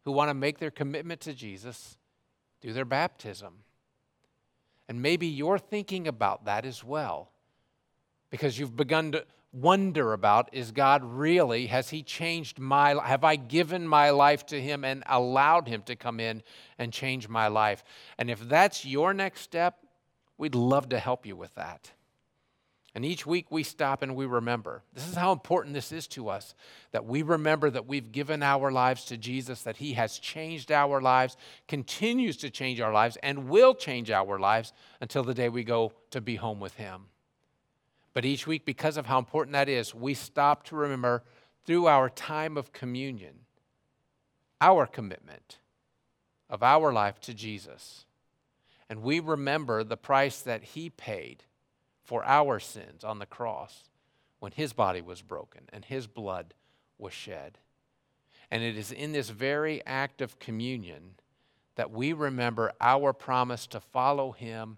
who 0.03 0.11
want 0.11 0.29
to 0.29 0.33
make 0.33 0.57
their 0.57 0.71
commitment 0.71 1.21
to 1.21 1.33
Jesus 1.33 1.97
through 2.61 2.73
their 2.73 2.85
baptism. 2.85 3.63
And 4.87 5.01
maybe 5.01 5.27
you're 5.27 5.59
thinking 5.59 6.07
about 6.07 6.45
that 6.45 6.65
as 6.65 6.83
well 6.83 7.31
because 8.29 8.57
you've 8.57 8.75
begun 8.75 9.11
to 9.11 9.25
wonder 9.51 10.13
about 10.13 10.49
is 10.53 10.71
God 10.71 11.03
really, 11.03 11.67
has 11.67 11.89
He 11.89 12.03
changed 12.03 12.59
my 12.59 12.93
life? 12.93 13.05
Have 13.05 13.23
I 13.23 13.35
given 13.35 13.87
my 13.87 14.11
life 14.11 14.45
to 14.47 14.61
Him 14.61 14.83
and 14.83 15.03
allowed 15.07 15.67
Him 15.67 15.81
to 15.83 15.95
come 15.95 16.19
in 16.19 16.43
and 16.77 16.93
change 16.93 17.27
my 17.27 17.47
life? 17.47 17.83
And 18.17 18.29
if 18.29 18.39
that's 18.39 18.85
your 18.85 19.13
next 19.13 19.41
step, 19.41 19.77
we'd 20.37 20.55
love 20.55 20.89
to 20.89 20.99
help 20.99 21.25
you 21.25 21.35
with 21.35 21.53
that. 21.55 21.91
And 22.95 23.05
each 23.05 23.27
week 23.27 23.51
we 23.51 23.61
stop 23.61 24.01
and 24.01 24.15
we 24.15 24.25
remember. 24.25 24.81
This 24.93 25.07
is 25.07 25.13
how 25.13 25.31
important 25.31 25.75
this 25.75 25.91
is 25.91 26.07
to 26.07 26.29
us 26.29 26.55
that 26.91 27.05
we 27.05 27.21
remember 27.21 27.69
that 27.69 27.85
we've 27.85 28.11
given 28.11 28.41
our 28.41 28.71
lives 28.71 29.05
to 29.05 29.17
Jesus, 29.17 29.61
that 29.61 29.77
He 29.77 29.93
has 29.93 30.17
changed 30.17 30.71
our 30.71 30.99
lives, 30.99 31.37
continues 31.67 32.37
to 32.37 32.49
change 32.49 32.81
our 32.81 32.91
lives, 32.91 33.17
and 33.21 33.49
will 33.49 33.75
change 33.75 34.09
our 34.09 34.39
lives 34.39 34.73
until 34.99 35.23
the 35.23 35.35
day 35.35 35.47
we 35.47 35.63
go 35.63 35.91
to 36.09 36.21
be 36.21 36.37
home 36.37 36.59
with 36.59 36.73
Him. 36.73 37.05
But 38.15 38.25
each 38.25 38.47
week, 38.47 38.65
because 38.65 38.97
of 38.97 39.05
how 39.05 39.19
important 39.19 39.53
that 39.53 39.69
is, 39.69 39.93
we 39.93 40.15
stop 40.15 40.63
to 40.63 40.75
remember 40.75 41.23
through 41.65 41.85
our 41.85 42.09
time 42.09 42.57
of 42.57 42.73
communion 42.73 43.41
our 44.59 44.85
commitment 44.85 45.59
of 46.49 46.63
our 46.63 46.91
life 46.91 47.19
to 47.21 47.33
Jesus. 47.33 48.05
And 48.89 49.01
we 49.01 49.19
remember 49.19 49.83
the 49.83 49.97
price 49.97 50.41
that 50.41 50.63
He 50.63 50.89
paid 50.89 51.43
for 52.03 52.23
our 52.23 52.59
sins 52.59 53.03
on 53.03 53.19
the 53.19 53.25
cross 53.25 53.89
when 54.39 54.53
His 54.53 54.73
body 54.73 55.01
was 55.01 55.21
broken 55.21 55.63
and 55.73 55.83
His 55.85 56.07
blood 56.07 56.53
was 56.97 57.13
shed. 57.13 57.59
And 58.49 58.63
it 58.63 58.77
is 58.77 58.91
in 58.91 59.11
this 59.11 59.29
very 59.29 59.85
act 59.85 60.21
of 60.21 60.39
communion 60.39 61.15
that 61.75 61.91
we 61.91 62.13
remember 62.13 62.71
our 62.79 63.13
promise 63.13 63.67
to 63.67 63.79
follow 63.79 64.31
Him 64.31 64.77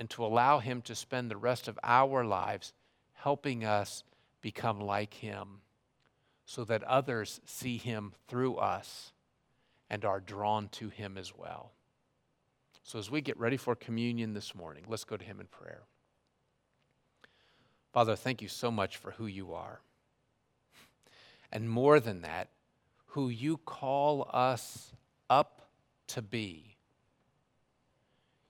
and 0.00 0.08
to 0.10 0.24
allow 0.24 0.58
Him 0.58 0.80
to 0.82 0.94
spend 0.94 1.30
the 1.30 1.36
rest 1.36 1.68
of 1.68 1.78
our 1.82 2.24
lives 2.24 2.72
helping 3.12 3.64
us 3.64 4.02
become 4.40 4.80
like 4.80 5.14
Him 5.14 5.60
so 6.46 6.64
that 6.64 6.82
others 6.84 7.40
see 7.44 7.76
Him 7.76 8.12
through 8.28 8.56
us 8.56 9.12
and 9.90 10.04
are 10.04 10.20
drawn 10.20 10.68
to 10.68 10.88
Him 10.88 11.18
as 11.18 11.36
well. 11.36 11.72
So, 12.86 12.98
as 12.98 13.10
we 13.10 13.20
get 13.20 13.38
ready 13.38 13.56
for 13.56 13.74
communion 13.74 14.32
this 14.32 14.54
morning, 14.54 14.84
let's 14.88 15.04
go 15.04 15.16
to 15.16 15.24
Him 15.24 15.40
in 15.40 15.46
prayer. 15.46 15.82
Father, 17.92 18.14
thank 18.16 18.40
you 18.40 18.48
so 18.48 18.70
much 18.70 18.96
for 18.96 19.10
who 19.12 19.26
you 19.26 19.52
are. 19.52 19.80
And 21.50 21.68
more 21.68 22.00
than 22.00 22.22
that, 22.22 22.48
who 23.08 23.28
you 23.28 23.56
call 23.58 24.30
us 24.32 24.92
up 25.28 25.68
to 26.08 26.22
be 26.22 26.76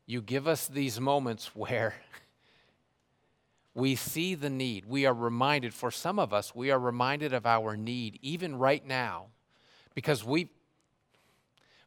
you 0.07 0.23
give 0.23 0.47
us 0.47 0.69
these 0.69 1.01
moments 1.01 1.55
where 1.55 1.95
we 3.75 3.97
see 3.97 4.37
the 4.37 4.49
need. 4.49 4.87
We 4.87 5.05
are 5.05 5.13
reminded, 5.13 5.75
for 5.75 5.91
some 5.91 6.19
of 6.19 6.33
us, 6.33 6.55
we 6.55 6.71
are 6.71 6.79
reminded 6.79 7.33
of 7.33 7.45
our 7.45 7.77
need, 7.77 8.19
even 8.23 8.57
right 8.57 8.87
now, 8.87 9.27
because 9.95 10.25
we, 10.25 10.51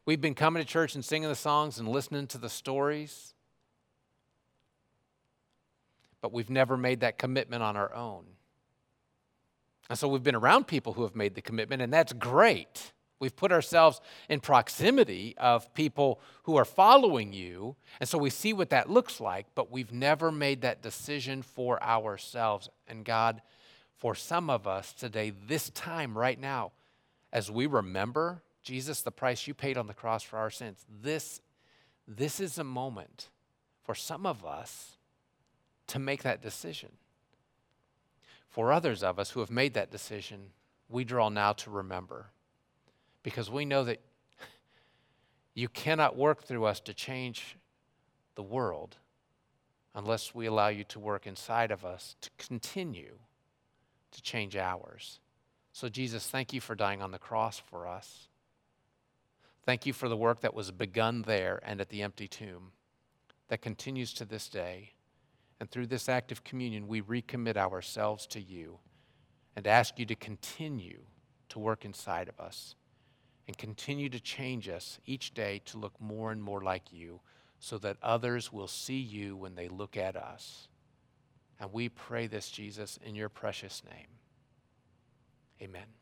we've 0.06 0.20
been 0.20 0.34
coming 0.34 0.62
to 0.62 0.68
church 0.68 0.94
and 0.94 1.04
singing 1.04 1.28
the 1.28 1.34
songs 1.34 1.78
and 1.78 1.88
listening 1.88 2.26
to 2.28 2.38
the 2.38 2.48
stories, 2.48 3.34
but 6.20 6.32
we've 6.32 6.50
never 6.50 6.76
made 6.76 7.00
that 7.00 7.18
commitment 7.18 7.62
on 7.62 7.76
our 7.76 7.94
own. 7.94 8.24
And 9.88 9.98
so 9.98 10.06
we've 10.06 10.22
been 10.22 10.36
around 10.36 10.66
people 10.66 10.92
who 10.92 11.02
have 11.02 11.16
made 11.16 11.34
the 11.34 11.42
commitment, 11.42 11.82
and 11.82 11.92
that's 11.92 12.12
great. 12.12 12.92
We've 13.18 13.34
put 13.34 13.52
ourselves 13.52 14.00
in 14.28 14.40
proximity 14.40 15.34
of 15.36 15.74
people 15.74 16.20
who 16.44 16.56
are 16.56 16.64
following 16.64 17.32
you. 17.34 17.76
And 18.00 18.08
so 18.08 18.16
we 18.16 18.30
see 18.30 18.54
what 18.54 18.70
that 18.70 18.88
looks 18.88 19.20
like, 19.20 19.46
but 19.54 19.70
we've 19.70 19.92
never 19.92 20.32
made 20.32 20.62
that 20.62 20.80
decision 20.80 21.42
for 21.42 21.82
ourselves. 21.82 22.70
And 22.88 23.04
God, 23.04 23.42
for 23.98 24.14
some 24.14 24.48
of 24.48 24.66
us 24.66 24.94
today, 24.94 25.32
this 25.46 25.68
time 25.70 26.16
right 26.16 26.40
now, 26.40 26.72
as 27.30 27.50
we 27.50 27.66
remember, 27.66 28.42
Jesus, 28.62 29.02
the 29.02 29.10
price 29.10 29.46
you 29.46 29.54
paid 29.54 29.78
on 29.78 29.86
the 29.86 29.94
cross 29.94 30.22
for 30.22 30.38
our 30.38 30.50
sins, 30.50 30.84
this, 31.02 31.40
this 32.06 32.40
is 32.40 32.58
a 32.58 32.64
moment 32.64 33.30
for 33.82 33.94
some 33.94 34.26
of 34.26 34.44
us 34.44 34.96
to 35.86 35.98
make 35.98 36.22
that 36.22 36.42
decision. 36.42 36.90
For 38.48 38.72
others 38.72 39.02
of 39.02 39.18
us 39.18 39.30
who 39.30 39.40
have 39.40 39.50
made 39.50 39.74
that 39.74 39.90
decision, 39.90 40.50
we 40.88 41.04
draw 41.04 41.28
now 41.28 41.52
to 41.52 41.70
remember 41.70 42.26
because 43.22 43.50
we 43.50 43.64
know 43.64 43.84
that 43.84 44.00
you 45.54 45.68
cannot 45.68 46.16
work 46.16 46.42
through 46.42 46.64
us 46.64 46.80
to 46.80 46.94
change 46.94 47.56
the 48.34 48.42
world 48.42 48.96
unless 49.94 50.34
we 50.34 50.46
allow 50.46 50.68
you 50.68 50.84
to 50.84 50.98
work 50.98 51.26
inside 51.26 51.70
of 51.70 51.84
us 51.84 52.16
to 52.20 52.30
continue 52.38 53.18
to 54.12 54.22
change 54.22 54.56
ours. 54.56 55.20
So, 55.72 55.88
Jesus, 55.88 56.26
thank 56.28 56.52
you 56.52 56.60
for 56.60 56.74
dying 56.74 57.02
on 57.02 57.10
the 57.10 57.18
cross 57.18 57.58
for 57.58 57.86
us. 57.86 58.28
Thank 59.70 59.86
you 59.86 59.92
for 59.92 60.08
the 60.08 60.16
work 60.16 60.40
that 60.40 60.52
was 60.52 60.72
begun 60.72 61.22
there 61.22 61.60
and 61.62 61.80
at 61.80 61.90
the 61.90 62.02
empty 62.02 62.26
tomb 62.26 62.72
that 63.46 63.62
continues 63.62 64.12
to 64.14 64.24
this 64.24 64.48
day. 64.48 64.94
And 65.60 65.70
through 65.70 65.86
this 65.86 66.08
act 66.08 66.32
of 66.32 66.42
communion, 66.42 66.88
we 66.88 67.00
recommit 67.00 67.56
ourselves 67.56 68.26
to 68.26 68.40
you 68.40 68.80
and 69.54 69.68
ask 69.68 69.96
you 69.96 70.04
to 70.06 70.16
continue 70.16 71.02
to 71.50 71.60
work 71.60 71.84
inside 71.84 72.28
of 72.28 72.40
us 72.40 72.74
and 73.46 73.56
continue 73.56 74.08
to 74.08 74.18
change 74.18 74.68
us 74.68 74.98
each 75.06 75.34
day 75.34 75.62
to 75.66 75.78
look 75.78 75.94
more 76.00 76.32
and 76.32 76.42
more 76.42 76.62
like 76.62 76.92
you 76.92 77.20
so 77.60 77.78
that 77.78 77.96
others 78.02 78.52
will 78.52 78.66
see 78.66 78.98
you 78.98 79.36
when 79.36 79.54
they 79.54 79.68
look 79.68 79.96
at 79.96 80.16
us. 80.16 80.66
And 81.60 81.72
we 81.72 81.88
pray 81.88 82.26
this, 82.26 82.50
Jesus, 82.50 82.98
in 83.04 83.14
your 83.14 83.28
precious 83.28 83.84
name. 83.88 84.08
Amen. 85.62 85.99